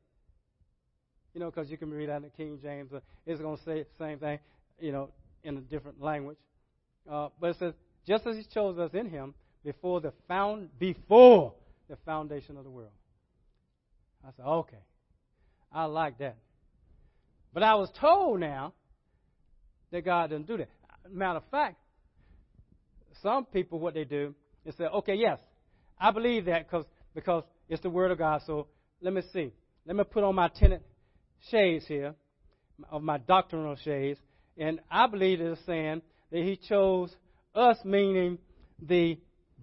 You 1.35 1.41
know, 1.41 1.51
because 1.51 1.71
you 1.71 1.77
can 1.77 1.91
read 1.91 2.09
that 2.09 2.17
in 2.17 2.23
the 2.23 2.31
King 2.31 2.59
James. 2.63 2.93
Uh, 2.93 3.01
it's 3.27 3.41
going 3.41 3.57
to 3.57 3.63
say 3.65 3.83
the 3.83 4.05
same 4.05 4.19
thing, 4.19 4.39
you 4.81 4.91
know, 4.91 5.11
in 5.45 5.57
a 5.59 5.61
different 5.61 6.01
language. 6.01 6.39
Uh, 7.11 7.29
but 7.41 7.51
it 7.51 7.57
says, 7.59 7.75
just 8.07 8.27
as 8.27 8.37
He 8.37 8.45
chose 8.53 8.79
us 8.79 8.91
in 8.95 9.09
Him 9.09 9.35
before 9.65 10.01
the 10.01 10.13
found 10.27 10.71
before 10.79 11.53
the 11.89 11.97
foundation 12.05 12.57
of 12.57 12.65
the 12.65 12.71
world. 12.71 12.91
I 14.27 14.31
said, 14.37 14.45
okay, 14.45 14.83
I 15.73 15.85
like 15.85 16.19
that. 16.19 16.37
But 17.53 17.63
I 17.63 17.75
was 17.75 17.91
told 18.01 18.41
now 18.41 18.73
that 19.93 20.05
God 20.05 20.31
didn't 20.31 20.47
do 20.47 20.57
that. 20.57 20.69
Matter 21.11 21.39
of 21.39 21.45
fact, 21.51 21.77
some 23.23 23.45
people 23.45 23.79
what 23.79 23.95
they 23.95 24.05
do 24.05 24.35
is 24.65 24.75
say, 24.77 24.85
okay, 24.85 25.15
yes, 25.15 25.39
I 25.99 26.11
believe 26.11 26.47
that 26.47 26.67
because 26.67 26.85
because 27.15 27.45
it's 27.69 27.83
the 27.83 27.91
Word 27.91 28.11
of 28.11 28.19
God. 28.19 28.43
So 28.47 28.69
let 29.01 29.13
me 29.13 29.23
see. 29.33 29.53
Let 29.87 29.97
me 29.97 30.05
put 30.05 30.25
on 30.25 30.35
my 30.35 30.49
tenant 30.49 30.83
shades 31.51 31.87
here, 31.87 32.15
of 32.91 33.03
my 33.03 33.19
doctrinal 33.19 33.77
shades, 33.77 34.19
and 34.59 34.81
I 34.91 35.07
believe 35.07 35.41
it's 35.41 35.61
saying 35.67 36.03
that 36.31 36.43
He 36.43 36.59
chose 36.69 37.15
us, 37.55 37.79
meaning 37.85 38.39
the 38.81 39.19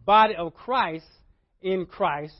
body 0.05 0.35
of 0.35 0.53
Christ 0.53 1.05
in 1.61 1.85
Christ 1.85 2.35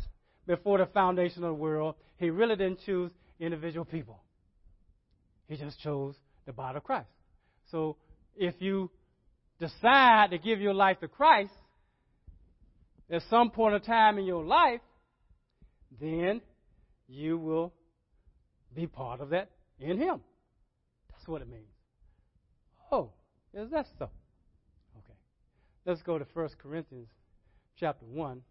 before 0.48 0.78
the 0.80 0.86
foundation 0.88 1.44
of 1.44 1.50
the 1.50 1.54
world. 1.54 1.96
He 2.18 2.30
really 2.30 2.56
didn't 2.56 2.80
choose 2.86 3.12
individual 3.40 3.86
people. 3.86 4.22
He 5.48 5.58
just 5.58 5.80
chose 5.82 6.16
the 6.46 6.54
body 6.54 6.78
of 6.78 6.84
Christ. 6.84 7.10
So 7.72 7.98
if 8.36 8.56
you 8.60 8.90
decide 9.60 10.32
to 10.32 10.38
give 10.38 10.60
your 10.60 10.74
life 10.74 11.00
to 11.02 11.08
Christ 11.08 11.54
at 13.10 13.22
some 13.30 13.52
point 13.52 13.76
of 13.76 13.84
time 13.84 14.18
in 14.18 14.26
your 14.26 14.44
life, 14.44 14.82
then 16.00 16.42
you 17.08 17.38
will 17.38 17.74
be 18.76 18.88
part 18.88 19.22
of 19.22 19.30
that 19.30 19.50
in 19.80 19.98
Him. 19.98 20.22
That's 21.12 21.28
what 21.28 21.42
it 21.42 21.50
means. 21.50 21.68
Oh, 22.92 23.12
is 23.54 23.70
that 23.72 23.86
so? 23.98 24.06
Okay. 24.06 25.18
Let's 25.86 26.02
go 26.02 26.18
to 26.18 26.26
1 26.34 26.50
Corinthians 26.62 27.10
chapter 27.80 28.06
1. 28.06 28.42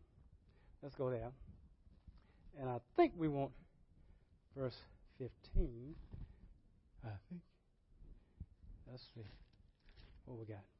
Let's 0.82 0.94
go 0.94 1.10
there. 1.10 1.30
And 2.60 2.68
I 2.68 2.78
think 2.96 3.12
we 3.16 3.28
want 3.28 3.52
verse 4.56 4.76
15. 5.18 5.94
I 7.04 7.08
think. 7.28 7.42
Let's 8.90 9.02
see 9.14 9.22
what 10.26 10.38
we 10.38 10.44
got. 10.44 10.71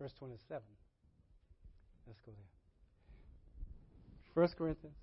Verse 0.00 0.12
27. 0.18 0.62
Let's 2.06 2.18
go 2.24 2.32
there. 2.32 4.42
1 4.42 4.48
Corinthians 4.56 4.96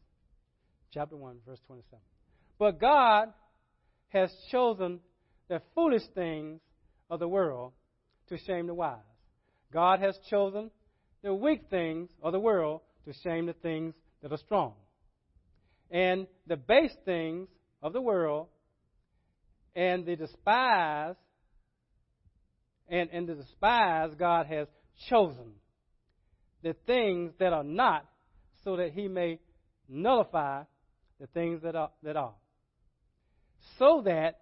chapter 0.91 1.15
1, 1.15 1.37
verse 1.45 1.59
27. 1.67 1.99
But 2.57 2.79
God 2.79 3.31
has 4.09 4.31
chosen 4.51 4.99
the 5.47 5.61
foolish 5.75 6.01
things 6.15 6.59
of 7.09 7.19
the 7.19 7.27
world 7.27 7.73
to 8.29 8.37
shame 8.39 8.65
the 8.65 8.73
wise. 8.73 8.97
God 9.71 9.99
has 9.99 10.17
chosen 10.29 10.71
the 11.21 11.33
weak 11.33 11.65
things 11.69 12.09
of 12.23 12.31
the 12.31 12.39
world 12.39 12.81
to 13.05 13.13
shame 13.23 13.45
the 13.45 13.53
things 13.53 13.93
that 14.23 14.31
are 14.31 14.37
strong. 14.37 14.73
And 15.91 16.25
the 16.47 16.57
base 16.57 16.95
things 17.05 17.47
of 17.83 17.93
the 17.93 18.01
world 18.01 18.47
and 19.75 20.05
the 20.05 20.15
despised 20.15 21.19
and, 22.89 23.09
and 23.11 23.27
the 23.27 23.35
despised 23.35 24.17
God 24.17 24.47
has 24.47 24.67
chosen 25.09 25.53
the 26.63 26.75
things 26.85 27.33
that 27.39 27.53
are 27.53 27.63
not 27.63 28.05
so 28.63 28.77
that 28.77 28.91
he 28.91 29.07
may 29.07 29.39
nullify 29.87 30.63
the 31.19 31.27
things 31.27 31.61
that 31.63 31.75
are, 31.75 31.91
that 32.03 32.15
are. 32.15 32.33
So 33.79 34.01
that 34.05 34.39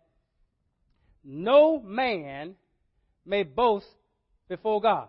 no 1.23 1.79
man 1.79 2.55
may 3.25 3.43
boast 3.43 3.87
before 4.47 4.81
God. 4.81 5.07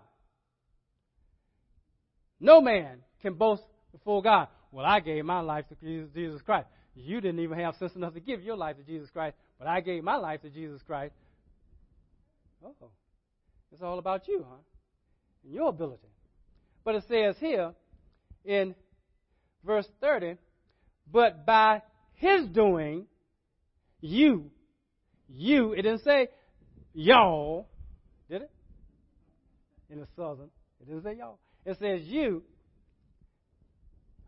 No 2.41 2.61
man 2.61 2.99
can 3.23 3.35
boast 3.35 3.63
before 3.93 4.23
God. 4.23 4.49
Well, 4.73 4.85
I 4.85 5.01
gave 5.01 5.25
my 5.25 5.41
life 5.41 5.65
to 5.69 6.07
Jesus 6.15 6.43
Christ. 6.43 6.69
You 6.95 7.21
didn't 7.21 7.41
even 7.41 7.59
have 7.59 7.75
sense 7.77 7.95
enough 7.95 8.15
to 8.15 8.21
give 8.21 8.43
your 8.43 8.57
life 8.57 8.77
to 8.77 8.83
Jesus 8.83 9.09
Christ, 9.11 9.37
but 9.59 9.69
I 9.69 9.81
gave 9.81 10.03
my 10.03 10.17
life 10.17 10.43
to 10.43 10.51
Jesus 10.51 10.81
Christ. 10.87 11.15
Oh, 12.65 12.75
it's 13.73 13.83
all 13.83 13.99
about 13.99 14.27
you, 14.29 14.45
huh? 14.49 14.57
Your 15.49 15.69
ability. 15.69 16.09
But 16.85 16.97
it 16.97 17.05
says 17.09 17.37
here 17.39 17.73
in 18.45 18.75
verse 19.65 19.87
30, 20.01 20.37
but 21.13 21.47
by 21.47 21.83
his 22.15 22.47
doing, 22.47 23.07
you, 24.01 24.51
you, 25.29 25.73
it 25.73 25.83
didn't 25.83 26.03
say 26.03 26.29
y'all, 26.95 27.69
did 28.29 28.43
it? 28.43 28.51
In 29.91 30.01
the 30.01 30.07
southern, 30.17 30.51
it 30.81 30.89
didn't 30.89 31.05
say 31.05 31.17
y'all. 31.17 31.39
It 31.65 31.79
says 31.79 32.03
you 32.03 32.43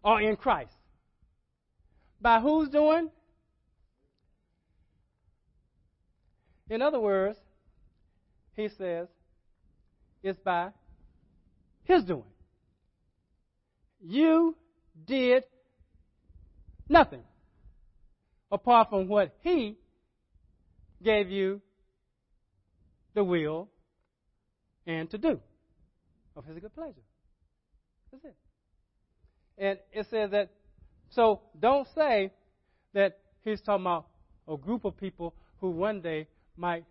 are 0.05 0.21
in 0.21 0.37
Christ. 0.37 0.73
By 2.21 2.41
whose 2.41 2.69
doing? 2.69 3.11
In 6.71 6.83
other 6.83 7.01
words, 7.01 7.39
he 8.55 8.69
says, 8.77 9.09
it's 10.23 10.39
by 10.41 10.71
his 11.89 12.05
doing. 12.05 12.23
You 14.01 14.55
did 15.07 15.45
nothing 16.89 17.23
apart 18.53 18.91
from 18.91 19.09
what 19.09 19.35
He 19.41 19.79
gave 21.03 21.31
you 21.31 21.63
the 23.15 23.25
will 23.25 23.69
and 24.87 25.11
to 25.11 25.19
do 25.19 25.41
oh, 26.37 26.39
of 26.39 26.45
His 26.45 26.59
good 26.59 26.75
pleasure. 26.75 26.95
That's 28.13 28.25
it. 28.25 28.37
And 29.57 29.79
it 29.91 30.07
says 30.11 30.31
that, 30.33 30.51
so 31.11 31.41
don't 31.59 31.89
say 31.95 32.33
that 32.93 33.19
He's 33.45 33.63
talking 33.63 33.85
about 33.85 34.07
a 34.47 34.59
group 34.59 34.85
of 34.85 34.97
people 34.97 35.35
who 35.61 35.71
one 35.71 36.03
day 36.03 36.29
might 36.55 36.85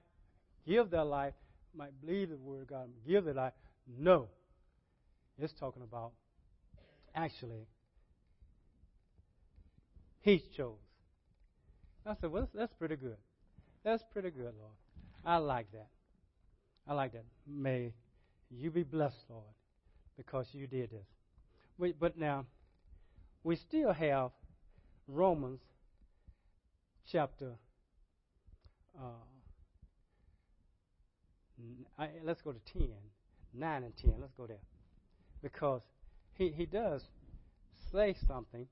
give 0.68 0.90
their 0.90 1.06
life, 1.06 1.34
might 1.76 1.92
believe 2.02 2.30
the 2.30 2.38
Word 2.38 2.64
of 2.64 2.68
God, 2.68 2.90
give 3.08 3.26
their 3.26 3.36
life. 3.36 3.54
No. 3.88 4.28
It's 5.40 5.54
talking 5.54 5.84
about 5.84 6.12
actually, 7.16 7.68
He 10.22 10.44
chose. 10.56 10.76
I 12.06 12.16
said, 12.20 12.32
well, 12.32 12.44
that's, 12.44 12.54
that's 12.54 12.74
pretty 12.74 12.96
good. 12.96 13.18
That's 13.84 14.04
pretty 14.12 14.30
good, 14.30 14.54
Lord. 14.60 14.74
I 15.26 15.38
like 15.38 15.72
that. 15.72 15.88
I 16.88 16.94
like 16.94 17.14
that. 17.14 17.26
May 17.46 17.94
You 18.50 18.72
be 18.72 18.84
blessed, 18.84 19.26
Lord, 19.30 19.44
because 20.16 20.48
you 20.54 20.68
did 20.68 20.92
this. 20.92 21.06
Wait, 21.78 22.00
but 22.00 22.18
now, 22.18 22.46
we 23.44 23.56
still 23.56 23.94
have 23.94 24.32
Romans 25.08 25.60
chapter. 27.12 27.52
Uh, 28.98 29.24
I, 32.00 32.10
let's 32.24 32.42
go 32.42 32.52
to 32.52 32.60
10, 32.74 32.88
9 33.54 33.84
and 33.84 33.96
10. 33.98 34.14
Let's 34.20 34.34
go 34.34 34.48
there. 34.48 34.58
Because 35.42 35.82
he, 36.34 36.50
he 36.50 36.66
does 36.66 37.04
say 37.92 38.16
something 38.28 38.68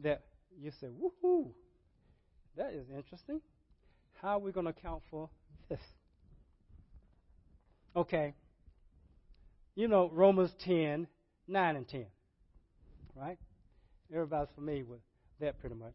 that 0.00 0.22
you 0.60 0.70
say, 0.80 0.88
woohoo, 0.88 1.48
that 2.56 2.72
is 2.72 2.86
interesting. 2.94 3.40
How 4.20 4.36
are 4.36 4.38
we 4.38 4.52
going 4.52 4.66
to 4.66 4.70
account 4.70 5.02
for 5.10 5.30
this? 5.68 5.80
Okay. 7.96 8.34
You 9.74 9.88
know, 9.88 10.10
Romans 10.12 10.50
10, 10.64 11.06
9 11.48 11.76
and 11.76 11.88
10. 11.88 12.06
Right? 13.16 13.38
Everybody's 14.12 14.52
familiar 14.54 14.84
with 14.84 15.00
that 15.40 15.58
pretty 15.60 15.76
much. 15.76 15.94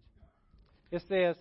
It 0.92 1.04
says 1.08 1.36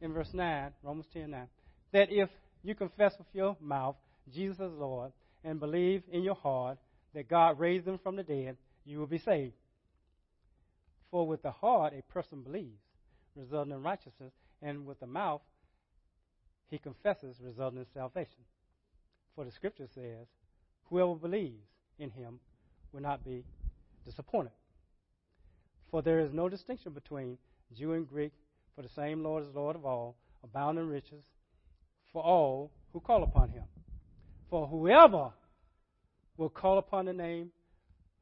in 0.00 0.12
verse 0.12 0.28
9, 0.32 0.70
Romans 0.82 1.06
10, 1.12 1.30
9, 1.30 1.46
that 1.92 2.08
if 2.10 2.28
you 2.62 2.74
confess 2.74 3.12
with 3.18 3.26
your 3.32 3.56
mouth 3.60 3.96
Jesus 4.30 4.60
is 4.60 4.72
Lord 4.72 5.12
and 5.44 5.58
believe 5.58 6.02
in 6.10 6.22
your 6.22 6.34
heart 6.34 6.78
that 7.14 7.28
God 7.28 7.58
raised 7.58 7.86
him 7.86 7.98
from 7.98 8.16
the 8.16 8.22
dead, 8.22 8.56
you 8.84 8.98
will 8.98 9.06
be 9.06 9.18
saved. 9.18 9.54
For 11.10 11.26
with 11.26 11.42
the 11.42 11.50
heart 11.50 11.92
a 11.96 12.02
person 12.12 12.42
believes, 12.42 12.80
resulting 13.36 13.72
in 13.72 13.82
righteousness, 13.82 14.32
and 14.62 14.86
with 14.86 15.00
the 15.00 15.06
mouth 15.06 15.42
he 16.70 16.78
confesses, 16.78 17.36
resulting 17.44 17.80
in 17.80 17.86
salvation. 17.92 18.44
For 19.34 19.44
the 19.44 19.50
scripture 19.50 19.88
says, 19.94 20.26
Whoever 20.84 21.14
believes 21.14 21.66
in 21.98 22.10
him 22.10 22.40
will 22.92 23.02
not 23.02 23.24
be 23.24 23.44
disappointed. 24.04 24.52
For 25.90 26.02
there 26.02 26.20
is 26.20 26.32
no 26.32 26.48
distinction 26.48 26.92
between 26.92 27.36
Jew 27.76 27.92
and 27.92 28.08
Greek, 28.08 28.32
for 28.74 28.82
the 28.82 28.88
same 28.88 29.22
Lord 29.22 29.44
is 29.44 29.54
Lord 29.54 29.76
of 29.76 29.84
all, 29.84 30.16
abounding 30.42 30.84
in 30.84 30.90
riches 30.90 31.24
for 32.12 32.22
all 32.22 32.70
who 32.92 33.00
call 33.00 33.22
upon 33.22 33.50
him. 33.50 33.64
For 34.50 34.66
whoever 34.66 35.30
will 36.36 36.48
call 36.48 36.78
upon 36.78 37.06
the 37.06 37.12
name 37.12 37.50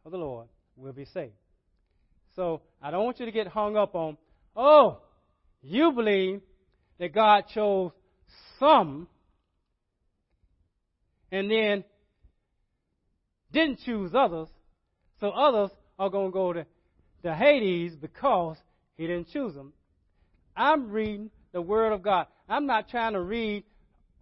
of 0.05 0.13
the 0.13 0.19
Lord 0.19 0.49
will 0.77 0.93
be 0.93 1.05
saved. 1.07 1.33
So 2.37 2.63
I 2.83 2.91
don't 2.91 3.05
want 3.05 3.21
you 3.21 3.27
to 3.27 3.33
get 3.33 3.47
hung 3.49 3.77
up 3.77 3.95
on, 3.95 4.17
oh, 4.57 5.01
you 5.63 5.93
believe 5.93 6.41
that 6.99 7.15
God 7.15 7.45
chose 7.53 7.93
some 8.59 9.09
and 11.33 11.51
then 11.51 11.85
didn't 13.53 13.81
choose 13.81 14.13
others, 14.15 14.49
so 15.21 15.31
others 15.31 15.71
are 15.99 16.09
going 16.09 16.29
to 16.29 16.33
go 16.33 16.53
to, 16.53 16.67
to 17.25 17.35
Hades 17.35 17.95
because 17.95 18.57
he 18.97 19.07
didn't 19.07 19.29
choose 19.33 19.55
them. 19.55 19.73
I'm 20.57 20.91
reading 20.91 21.31
the 21.53 21.63
Word 21.63 21.93
of 21.93 22.03
God. 22.03 22.27
I'm 22.49 22.67
not 22.67 22.89
trying 22.89 23.15
to 23.15 23.21
read 23.21 23.65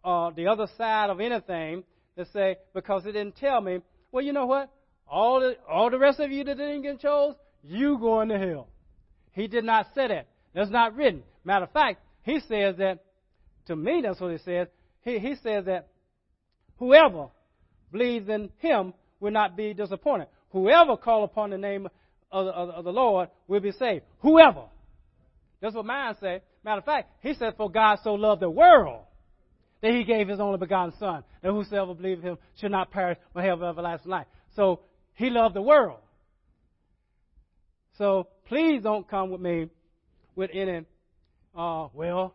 uh, 0.04 0.30
the 0.30 0.46
other 0.46 0.66
side 0.76 1.10
of 1.10 1.20
anything 1.20 1.84
to 2.18 2.26
say 2.32 2.56
because 2.74 3.06
it 3.06 3.12
didn't 3.12 3.36
tell 3.36 3.60
me. 3.60 3.80
Well, 4.12 4.24
you 4.24 4.32
know 4.32 4.46
what? 4.46 4.70
All 5.10 5.40
the 5.40 5.56
all 5.68 5.90
the 5.90 5.98
rest 5.98 6.20
of 6.20 6.30
you 6.30 6.44
that 6.44 6.56
didn't 6.56 6.82
get 6.82 7.00
chose, 7.00 7.34
you 7.62 7.98
going 7.98 8.28
to 8.28 8.38
hell. 8.38 8.68
He 9.32 9.48
did 9.48 9.64
not 9.64 9.86
say 9.94 10.08
that. 10.08 10.26
That's 10.54 10.70
not 10.70 10.94
written. 10.94 11.22
Matter 11.44 11.64
of 11.64 11.72
fact, 11.72 12.00
he 12.22 12.40
says 12.40 12.76
that 12.76 12.98
to 13.66 13.76
me. 13.76 14.02
That's 14.02 14.20
what 14.20 14.32
he 14.32 14.38
says. 14.38 14.68
He 15.02 15.18
he 15.18 15.34
says 15.42 15.64
that 15.64 15.88
whoever 16.78 17.28
believes 17.90 18.28
in 18.28 18.50
him 18.58 18.92
will 19.20 19.32
not 19.32 19.56
be 19.56 19.72
disappointed. 19.72 20.28
Whoever 20.50 20.96
call 20.96 21.24
upon 21.24 21.50
the 21.50 21.58
name 21.58 21.88
of, 22.30 22.46
of, 22.46 22.70
of 22.70 22.84
the 22.84 22.92
Lord 22.92 23.28
will 23.46 23.60
be 23.60 23.72
saved. 23.72 24.04
Whoever. 24.20 24.64
That's 25.60 25.74
what 25.74 25.86
mine 25.86 26.14
say. 26.20 26.40
Matter 26.64 26.78
of 26.78 26.84
fact, 26.84 27.10
he 27.20 27.34
said, 27.34 27.54
For 27.56 27.70
God 27.70 27.98
so 28.04 28.14
loved 28.14 28.42
the 28.42 28.50
world 28.50 29.02
that 29.80 29.92
he 29.92 30.04
gave 30.04 30.28
his 30.28 30.40
only 30.40 30.58
begotten 30.58 30.92
Son, 30.98 31.22
that 31.42 31.50
whosoever 31.50 31.94
believes 31.94 32.22
him 32.22 32.38
should 32.56 32.70
not 32.70 32.90
perish 32.90 33.18
but 33.32 33.44
have 33.44 33.62
everlasting 33.62 34.10
life. 34.10 34.26
So 34.56 34.80
he 35.14 35.30
loved 35.30 35.54
the 35.54 35.62
world. 35.62 35.98
So 37.96 38.28
please 38.46 38.82
don't 38.82 39.08
come 39.08 39.30
with 39.30 39.40
me 39.40 39.68
with 40.36 40.50
any, 40.52 40.84
uh, 41.56 41.88
well, 41.92 42.34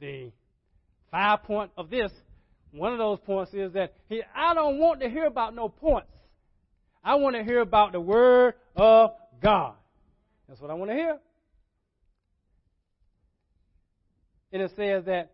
the 0.00 0.32
five 1.10 1.42
point 1.44 1.70
of 1.76 1.90
this. 1.90 2.10
One 2.72 2.92
of 2.92 2.98
those 2.98 3.18
points 3.20 3.52
is 3.52 3.72
that 3.72 3.94
he, 4.08 4.22
I 4.34 4.54
don't 4.54 4.78
want 4.78 5.00
to 5.00 5.08
hear 5.08 5.26
about 5.26 5.54
no 5.54 5.68
points. 5.68 6.12
I 7.02 7.16
want 7.16 7.34
to 7.34 7.42
hear 7.42 7.60
about 7.60 7.92
the 7.92 8.00
Word 8.00 8.54
of 8.76 9.12
God. 9.42 9.74
That's 10.48 10.60
what 10.60 10.70
I 10.70 10.74
want 10.74 10.90
to 10.90 10.96
hear. 10.96 11.18
And 14.52 14.62
it 14.62 14.72
says 14.76 15.04
that 15.06 15.30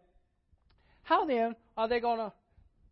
how 1.07 1.25
then 1.25 1.55
are 1.77 1.89
they 1.89 2.01
going 2.01 2.19
to 2.19 2.33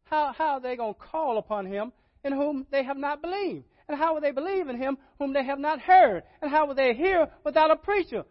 how, 0.05 0.33
how 0.33 0.53
are 0.55 0.61
they 0.61 0.77
going 0.77 0.95
to 0.95 1.01
call 1.01 1.37
upon 1.39 1.67
him 1.67 1.93
in 2.23 2.33
whom 2.33 2.67
they 2.71 2.85
have 2.85 2.97
not 2.97 3.21
believed? 3.21 3.65
And 3.89 3.99
how 3.99 4.15
will 4.15 4.21
they 4.21 4.31
believe 4.31 4.69
in 4.69 4.77
him 4.77 4.99
whom 5.19 5.33
they 5.33 5.45
have 5.45 5.59
not 5.59 5.81
heard? 5.81 6.23
And 6.41 6.51
how 6.51 6.67
will 6.67 6.75
they 6.75 6.95
hear 6.95 7.29
without 7.43 7.71
a 7.71 7.77
preacher? 7.77 8.25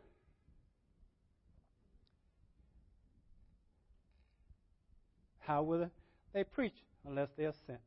How 5.40 5.64
will 5.64 5.90
they 6.32 6.44
preach 6.46 6.76
unless 7.06 7.30
they 7.36 7.46
are 7.46 7.54
sent? 7.68 7.82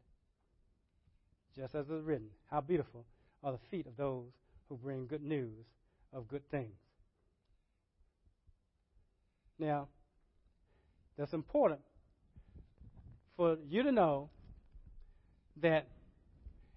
Just 1.57 1.75
as 1.75 1.89
it 1.89 1.95
is 1.95 2.05
written, 2.05 2.29
how 2.51 2.61
beautiful 2.61 3.07
are 3.43 3.53
the 3.53 3.59
feet 3.71 3.87
of 3.87 3.97
those 3.97 4.27
who 4.69 4.77
bring 4.77 5.07
good 5.07 5.23
news 5.23 5.65
of 6.13 6.29
good 6.29 6.47
things. 6.51 6.75
Now, 9.59 9.89
that's 11.17 11.33
important 11.33 11.81
for 13.37 13.57
you 13.69 13.83
to 13.83 13.93
know 13.93 14.31
that 15.62 15.87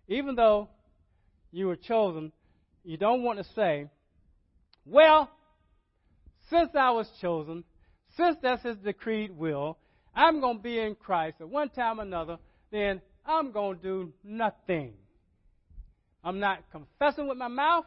even 0.07 0.35
though 0.35 0.69
you 1.51 1.67
were 1.67 1.75
chosen, 1.75 2.31
you 2.83 2.97
don't 2.97 3.23
want 3.23 3.39
to 3.39 3.45
say, 3.55 3.89
well, 4.85 5.29
since 6.49 6.69
I 6.75 6.91
was 6.91 7.07
chosen, 7.21 7.63
since 8.17 8.37
that's 8.41 8.63
his 8.63 8.77
decreed 8.77 9.37
will, 9.37 9.77
I'm 10.15 10.41
going 10.41 10.57
to 10.57 10.63
be 10.63 10.79
in 10.79 10.95
Christ 10.95 11.37
at 11.39 11.49
one 11.49 11.69
time 11.69 11.99
or 11.99 12.03
another, 12.03 12.37
then 12.71 13.01
I'm 13.25 13.51
going 13.51 13.77
to 13.77 13.83
do 13.83 14.13
nothing. 14.23 14.93
I'm 16.23 16.39
not 16.39 16.63
confessing 16.71 17.27
with 17.27 17.37
my 17.37 17.47
mouth. 17.47 17.85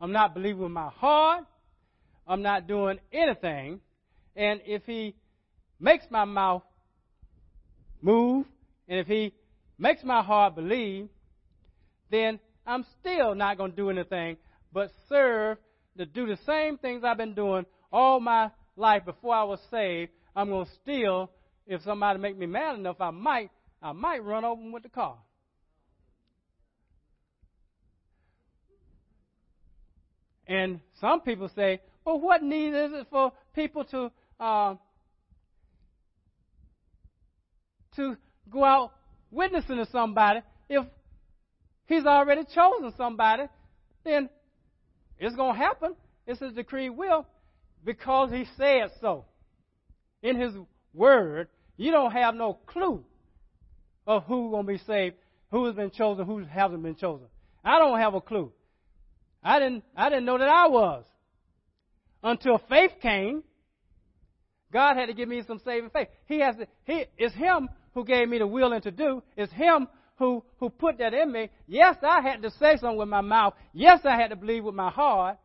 I'm 0.00 0.12
not 0.12 0.34
believing 0.34 0.62
with 0.62 0.70
my 0.70 0.88
heart. 0.88 1.44
I'm 2.26 2.42
not 2.42 2.66
doing 2.68 2.98
anything. 3.12 3.80
And 4.36 4.60
if 4.64 4.82
he 4.86 5.14
makes 5.80 6.04
my 6.10 6.24
mouth 6.24 6.62
move, 8.00 8.46
and 8.88 8.98
if 9.00 9.06
He 9.06 9.32
makes 9.78 10.02
my 10.02 10.22
heart 10.22 10.54
believe, 10.54 11.08
then 12.10 12.40
I'm 12.66 12.84
still 13.00 13.34
not 13.34 13.56
going 13.56 13.70
to 13.70 13.76
do 13.76 13.90
anything 13.90 14.36
but 14.72 14.90
serve 15.08 15.58
to 15.96 16.06
do 16.06 16.26
the 16.26 16.38
same 16.46 16.78
things 16.78 17.02
I've 17.04 17.16
been 17.16 17.34
doing 17.34 17.66
all 17.92 18.20
my 18.20 18.50
life 18.76 19.04
before 19.04 19.34
I 19.34 19.44
was 19.44 19.60
saved. 19.70 20.12
I'm 20.36 20.50
going 20.50 20.66
to 20.66 20.72
still, 20.82 21.30
if 21.66 21.82
somebody 21.82 22.18
make 22.18 22.36
me 22.36 22.46
mad 22.46 22.78
enough, 22.78 23.00
I 23.00 23.10
might, 23.10 23.50
I 23.82 23.92
might 23.92 24.22
run 24.22 24.44
over 24.44 24.60
them 24.60 24.72
with 24.72 24.82
the 24.82 24.88
car. 24.88 25.16
And 30.46 30.80
some 31.00 31.20
people 31.20 31.50
say, 31.54 31.80
well, 32.04 32.20
what 32.20 32.42
need 32.42 32.74
is 32.74 32.92
it 32.92 33.06
for 33.10 33.32
people 33.54 33.84
to 33.84 34.10
uh, 34.40 34.76
to 37.98 38.16
go 38.50 38.64
out 38.64 38.92
witnessing 39.30 39.76
to 39.76 39.86
somebody 39.92 40.40
if 40.68 40.84
he's 41.86 42.04
already 42.04 42.42
chosen 42.54 42.92
somebody, 42.96 43.44
then 44.04 44.28
it's 45.18 45.34
going 45.34 45.54
to 45.54 45.58
happen. 45.58 45.94
It's 46.26 46.40
his 46.40 46.52
decree 46.52 46.90
will 46.90 47.26
because 47.84 48.30
he 48.30 48.46
said 48.56 48.90
so. 49.00 49.24
In 50.22 50.38
his 50.38 50.52
word, 50.92 51.48
you 51.76 51.90
don't 51.90 52.12
have 52.12 52.34
no 52.34 52.54
clue 52.66 53.04
of 54.06 54.24
who's 54.24 54.50
going 54.50 54.66
to 54.66 54.72
be 54.72 54.78
saved, 54.78 55.16
who 55.50 55.64
has 55.66 55.74
been 55.74 55.90
chosen, 55.90 56.26
who 56.26 56.44
hasn't 56.44 56.82
been 56.82 56.96
chosen. 56.96 57.26
I 57.64 57.78
don't 57.78 57.98
have 57.98 58.14
a 58.14 58.20
clue. 58.20 58.52
I 59.42 59.58
didn't, 59.58 59.84
I 59.96 60.08
didn't 60.08 60.24
know 60.24 60.38
that 60.38 60.48
I 60.48 60.66
was. 60.66 61.04
Until 62.22 62.60
faith 62.68 62.92
came, 63.00 63.44
God 64.72 64.96
had 64.96 65.06
to 65.06 65.14
give 65.14 65.28
me 65.28 65.42
some 65.46 65.60
saving 65.64 65.90
faith. 65.90 66.08
He 66.26 66.40
has 66.40 66.56
to, 66.56 66.66
he, 66.84 67.04
it's 67.16 67.34
Him 67.34 67.68
who 67.94 68.04
gave 68.04 68.28
me 68.28 68.38
the 68.38 68.46
willing 68.46 68.80
to 68.82 68.90
do. 68.90 69.22
It's 69.36 69.52
Him 69.52 69.88
who, 70.16 70.44
who 70.58 70.70
put 70.70 70.98
that 70.98 71.14
in 71.14 71.30
me. 71.32 71.50
Yes, 71.66 71.96
I 72.02 72.20
had 72.20 72.42
to 72.42 72.50
say 72.50 72.76
something 72.76 72.96
with 72.96 73.08
my 73.08 73.20
mouth. 73.20 73.54
Yes, 73.72 74.00
I 74.04 74.16
had 74.16 74.28
to 74.28 74.36
believe 74.36 74.64
with 74.64 74.74
my 74.74 74.90
heart. 74.90 75.38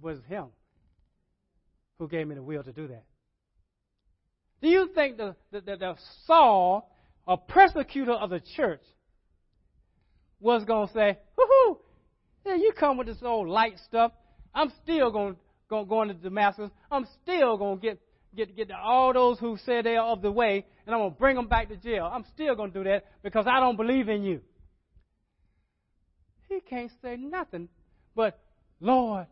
But 0.00 0.08
it's 0.08 0.26
Him 0.26 0.46
who 1.98 2.08
gave 2.08 2.26
me 2.28 2.34
the 2.34 2.42
will 2.42 2.62
to 2.62 2.72
do 2.72 2.88
that. 2.88 3.04
Do 4.60 4.68
you 4.68 4.90
think 4.94 5.16
the, 5.16 5.36
the, 5.52 5.60
the, 5.60 5.76
the 5.76 5.94
Saul 6.26 6.90
a 7.26 7.36
persecutor 7.36 8.12
of 8.12 8.30
the 8.30 8.40
church 8.56 8.82
was 10.40 10.64
going 10.64 10.88
to 10.88 10.94
say, 10.94 11.18
whoo 11.36 11.78
yeah, 12.46 12.54
you 12.54 12.72
come 12.72 12.96
with 12.96 13.06
this 13.06 13.18
old 13.22 13.48
light 13.48 13.78
stuff. 13.84 14.12
I'm 14.54 14.72
still 14.82 15.10
going 15.10 15.34
to 15.34 15.84
go 15.84 16.02
into 16.02 16.14
Damascus. 16.14 16.70
I'm 16.90 17.06
still 17.22 17.58
going 17.58 17.78
to 17.78 17.82
get 17.82 18.00
get 18.36 18.56
get 18.56 18.70
all 18.70 19.12
those 19.12 19.38
who 19.38 19.56
said 19.64 19.84
they 19.84 19.96
are 19.96 20.12
of 20.12 20.22
the 20.22 20.30
way, 20.30 20.64
and 20.86 20.94
I'm 20.94 21.00
going 21.00 21.12
to 21.12 21.18
bring 21.18 21.36
them 21.36 21.48
back 21.48 21.68
to 21.68 21.76
jail. 21.76 22.10
I'm 22.12 22.24
still 22.34 22.54
going 22.54 22.72
to 22.72 22.78
do 22.78 22.84
that 22.88 23.06
because 23.22 23.46
I 23.46 23.60
don't 23.60 23.76
believe 23.76 24.08
in 24.08 24.22
you. 24.22 24.40
He 26.48 26.60
can't 26.60 26.90
say 27.02 27.16
nothing 27.16 27.68
but 28.14 28.38
Lord. 28.80 29.26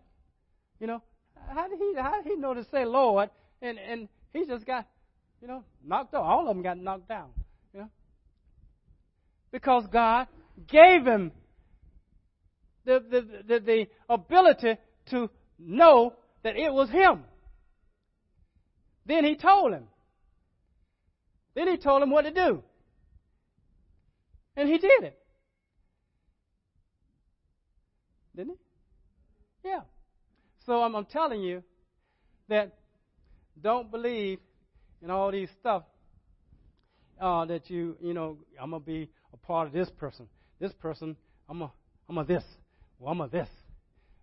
You 0.80 0.86
know, 0.86 1.02
how 1.48 1.68
did 1.68 1.78
he 1.78 1.94
how 1.96 2.22
did 2.22 2.30
he 2.30 2.36
know 2.36 2.54
to 2.54 2.64
say 2.70 2.84
Lord? 2.84 3.30
And 3.62 3.78
and 3.78 4.08
he 4.32 4.44
just 4.46 4.66
got, 4.66 4.86
you 5.40 5.48
know, 5.48 5.64
knocked 5.84 6.14
out. 6.14 6.22
All 6.22 6.48
of 6.48 6.54
them 6.54 6.62
got 6.62 6.78
knocked 6.78 7.08
down. 7.08 7.30
You 7.72 7.80
know, 7.80 7.90
because 9.50 9.86
God 9.90 10.26
gave 10.66 11.06
him 11.06 11.32
the 12.84 13.02
the 13.10 13.42
the, 13.46 13.60
the 13.60 13.86
ability 14.08 14.76
to 15.10 15.30
know 15.58 16.14
that 16.42 16.56
it 16.56 16.72
was 16.72 16.90
him. 16.90 17.24
Then 19.06 19.24
he 19.24 19.36
told 19.36 19.72
him. 19.72 19.84
Then 21.54 21.68
he 21.68 21.76
told 21.76 22.02
him 22.02 22.10
what 22.10 22.22
to 22.22 22.32
do. 22.32 22.62
And 24.56 24.68
he 24.68 24.78
did 24.78 25.04
it. 25.04 25.18
Didn't 28.34 28.58
he? 29.62 29.68
Yeah. 29.68 29.80
So 30.66 30.82
I'm, 30.82 30.94
I'm 30.94 31.06
telling 31.06 31.42
you 31.42 31.62
that 32.48 32.74
don't 33.62 33.90
believe 33.90 34.38
in 35.02 35.10
all 35.10 35.30
these 35.30 35.48
stuff 35.60 35.84
uh, 37.20 37.44
that 37.46 37.70
you, 37.70 37.96
you 38.02 38.12
know, 38.12 38.38
I'm 38.60 38.70
going 38.70 38.82
to 38.82 38.86
be 38.86 39.08
a 39.32 39.36
part 39.36 39.68
of 39.68 39.72
this 39.72 39.88
person. 39.88 40.26
This 40.58 40.72
person, 40.72 41.16
I'm 41.48 41.62
a, 41.62 41.72
I'm 42.08 42.18
a 42.18 42.24
this. 42.24 42.44
Well, 42.98 43.12
I'm 43.12 43.20
a 43.20 43.28
this. 43.28 43.48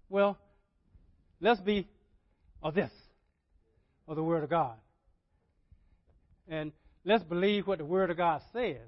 Well, 0.09 0.37
let's 1.39 1.61
be 1.61 1.87
a 2.61 2.71
this 2.71 2.91
of 4.07 4.15
the 4.15 4.23
Word 4.23 4.43
of 4.43 4.49
God. 4.49 4.75
And 6.47 6.71
let's 7.05 7.23
believe 7.23 7.67
what 7.67 7.77
the 7.77 7.85
Word 7.85 8.11
of 8.11 8.17
God 8.17 8.41
says. 8.51 8.81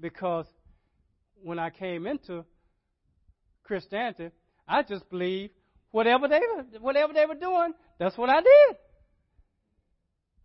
Because 0.00 0.46
when 1.42 1.58
I 1.58 1.70
came 1.70 2.06
into 2.06 2.44
Christianity, 3.62 4.30
I 4.68 4.82
just 4.82 5.08
believed 5.10 5.52
whatever 5.90 6.28
they 6.28 6.40
were, 6.40 6.80
whatever 6.80 7.12
they 7.12 7.26
were 7.26 7.34
doing, 7.34 7.72
that's 7.98 8.18
what 8.18 8.30
I 8.30 8.40
did. 8.40 8.76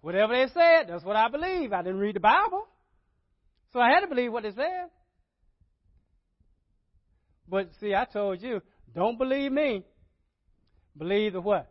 Whatever 0.02 0.34
they 0.34 0.52
said, 0.54 0.88
that's 0.90 1.04
what 1.04 1.16
I 1.16 1.30
believe. 1.30 1.74
I 1.74 1.84
didn't 1.84 2.00
read 2.00 2.16
the 2.16 2.22
Bible. 2.22 2.66
So 3.72 3.80
I 3.80 3.90
had 3.90 4.02
to 4.02 4.08
believe 4.08 4.32
what 4.34 4.44
they 4.44 4.52
said. 4.52 4.90
But 7.48 7.70
see, 7.80 7.94
I 7.94 8.06
told 8.06 8.42
you, 8.42 8.62
don't 8.94 9.18
believe 9.18 9.52
me. 9.52 9.84
Believe 10.98 11.34
the 11.34 11.42
what? 11.42 11.71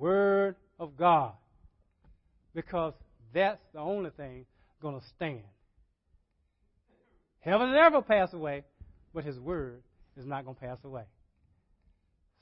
Word 0.00 0.56
of 0.78 0.96
God. 0.96 1.32
Because 2.54 2.94
that's 3.32 3.60
the 3.72 3.78
only 3.78 4.10
thing 4.10 4.46
going 4.80 4.98
to 4.98 5.06
stand. 5.14 5.42
Heaven 7.40 7.68
and 7.68 7.76
earth 7.76 7.92
will 7.92 8.02
pass 8.02 8.32
away, 8.32 8.64
but 9.14 9.24
His 9.24 9.38
Word 9.38 9.82
is 10.16 10.26
not 10.26 10.44
going 10.44 10.56
to 10.56 10.60
pass 10.60 10.78
away. 10.84 11.04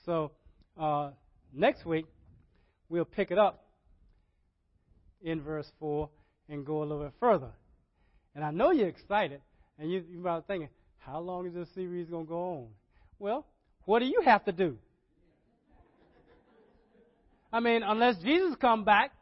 So, 0.07 0.31
uh, 0.81 1.11
next 1.53 1.85
week, 1.85 2.07
we'll 2.89 3.05
pick 3.05 3.31
it 3.31 3.39
up 3.39 3.65
in 5.21 5.43
verse 5.43 5.71
4 5.81 6.09
and 6.49 6.65
go 6.65 6.79
a 6.79 6.85
little 6.85 7.03
bit 7.03 7.13
further. 7.21 7.51
And 8.35 8.45
I 8.45 8.51
know 8.51 8.71
you're 8.71 8.89
excited, 8.89 9.41
and 9.79 9.91
you, 9.91 10.05
you're 10.11 10.21
about 10.21 10.47
thinking, 10.47 10.69
how 10.99 11.21
long 11.21 11.47
is 11.47 11.55
this 11.55 11.69
series 11.75 12.09
going 12.09 12.27
to 12.27 12.29
go 12.29 12.53
on? 12.53 12.67
Well, 13.19 13.47
what 13.85 13.99
do 13.99 14.07
you 14.07 14.23
have 14.25 14.45
to 14.45 14.53
do? 14.53 14.79
I 17.53 17.61
mean, 17.61 17.83
unless 17.83 18.17
Jesus 18.19 18.57
come 18.61 18.85
back, 18.85 19.13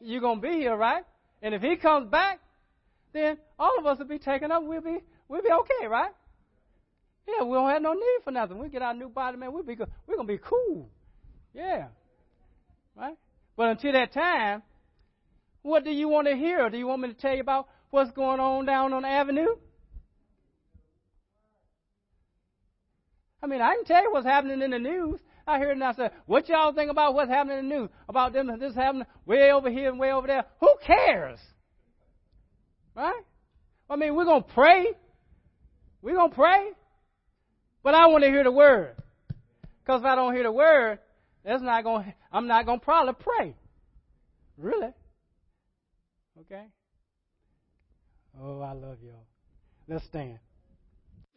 you're 0.00 0.20
going 0.20 0.40
to 0.40 0.48
be 0.48 0.54
here, 0.54 0.76
right? 0.76 1.04
And 1.42 1.54
if 1.54 1.62
he 1.62 1.76
comes 1.76 2.10
back, 2.10 2.40
then 3.12 3.38
all 3.58 3.78
of 3.78 3.86
us 3.86 3.98
will 3.98 4.06
be 4.06 4.18
taken 4.18 4.52
up. 4.52 4.62
We'll 4.64 4.80
be, 4.80 4.98
we'll 5.28 5.42
be 5.42 5.50
okay, 5.50 5.86
right? 5.86 6.12
Yeah, 7.26 7.44
we 7.44 7.54
don't 7.54 7.70
have 7.70 7.82
no 7.82 7.92
need 7.92 8.18
for 8.24 8.30
nothing. 8.30 8.58
We 8.58 8.68
get 8.68 8.82
our 8.82 8.94
new 8.94 9.08
body, 9.08 9.36
man. 9.36 9.52
We'll 9.52 9.62
be. 9.62 9.76
We're 10.06 10.16
going 10.16 10.26
to 10.26 10.32
be 10.32 10.38
cool. 10.38 10.88
Yeah. 11.54 11.88
Right? 12.96 13.16
But 13.56 13.68
until 13.70 13.92
that 13.92 14.12
time, 14.12 14.62
what 15.62 15.84
do 15.84 15.90
you 15.90 16.08
want 16.08 16.28
to 16.28 16.36
hear? 16.36 16.70
Do 16.70 16.78
you 16.78 16.86
want 16.86 17.02
me 17.02 17.08
to 17.08 17.14
tell 17.14 17.34
you 17.34 17.40
about 17.40 17.68
what's 17.90 18.10
going 18.12 18.40
on 18.40 18.64
down 18.64 18.92
on 18.92 19.02
the 19.02 19.08
avenue? 19.08 19.56
I 23.42 23.46
mean, 23.46 23.60
I 23.60 23.74
can 23.74 23.84
tell 23.84 24.02
you 24.02 24.10
what's 24.10 24.26
happening 24.26 24.62
in 24.62 24.70
the 24.70 24.78
news. 24.78 25.20
I 25.48 25.58
hear 25.58 25.70
it 25.70 25.80
I 25.80 25.92
say, 25.94 26.10
what 26.26 26.46
y'all 26.48 26.74
think 26.74 26.90
about 26.90 27.14
what's 27.14 27.30
happening 27.30 27.58
in 27.58 27.68
the 27.68 27.74
news? 27.74 27.88
About 28.06 28.34
them, 28.34 28.50
this 28.60 28.74
happening 28.74 29.06
way 29.24 29.50
over 29.50 29.70
here 29.70 29.88
and 29.88 29.98
way 29.98 30.12
over 30.12 30.26
there? 30.26 30.44
Who 30.60 30.74
cares? 30.86 31.38
Right? 32.94 33.22
I 33.88 33.96
mean, 33.96 34.14
we're 34.14 34.26
going 34.26 34.42
to 34.42 34.48
pray. 34.52 34.86
We're 36.02 36.16
going 36.16 36.30
to 36.30 36.36
pray. 36.36 36.68
But 37.82 37.94
I 37.94 38.08
want 38.08 38.24
to 38.24 38.30
hear 38.30 38.44
the 38.44 38.52
word. 38.52 38.96
Because 39.82 40.02
if 40.02 40.06
I 40.06 40.14
don't 40.16 40.34
hear 40.34 40.42
the 40.42 40.52
word, 40.52 40.98
that's 41.44 41.62
not 41.62 41.82
going 41.82 42.12
I'm 42.30 42.46
not 42.46 42.66
going 42.66 42.80
to 42.80 42.84
probably 42.84 43.14
pray. 43.18 43.54
Really? 44.58 44.92
Okay? 46.40 46.66
Oh, 48.38 48.60
I 48.60 48.72
love 48.72 48.98
y'all. 49.02 49.24
Let's 49.88 50.04
stand. 50.04 50.40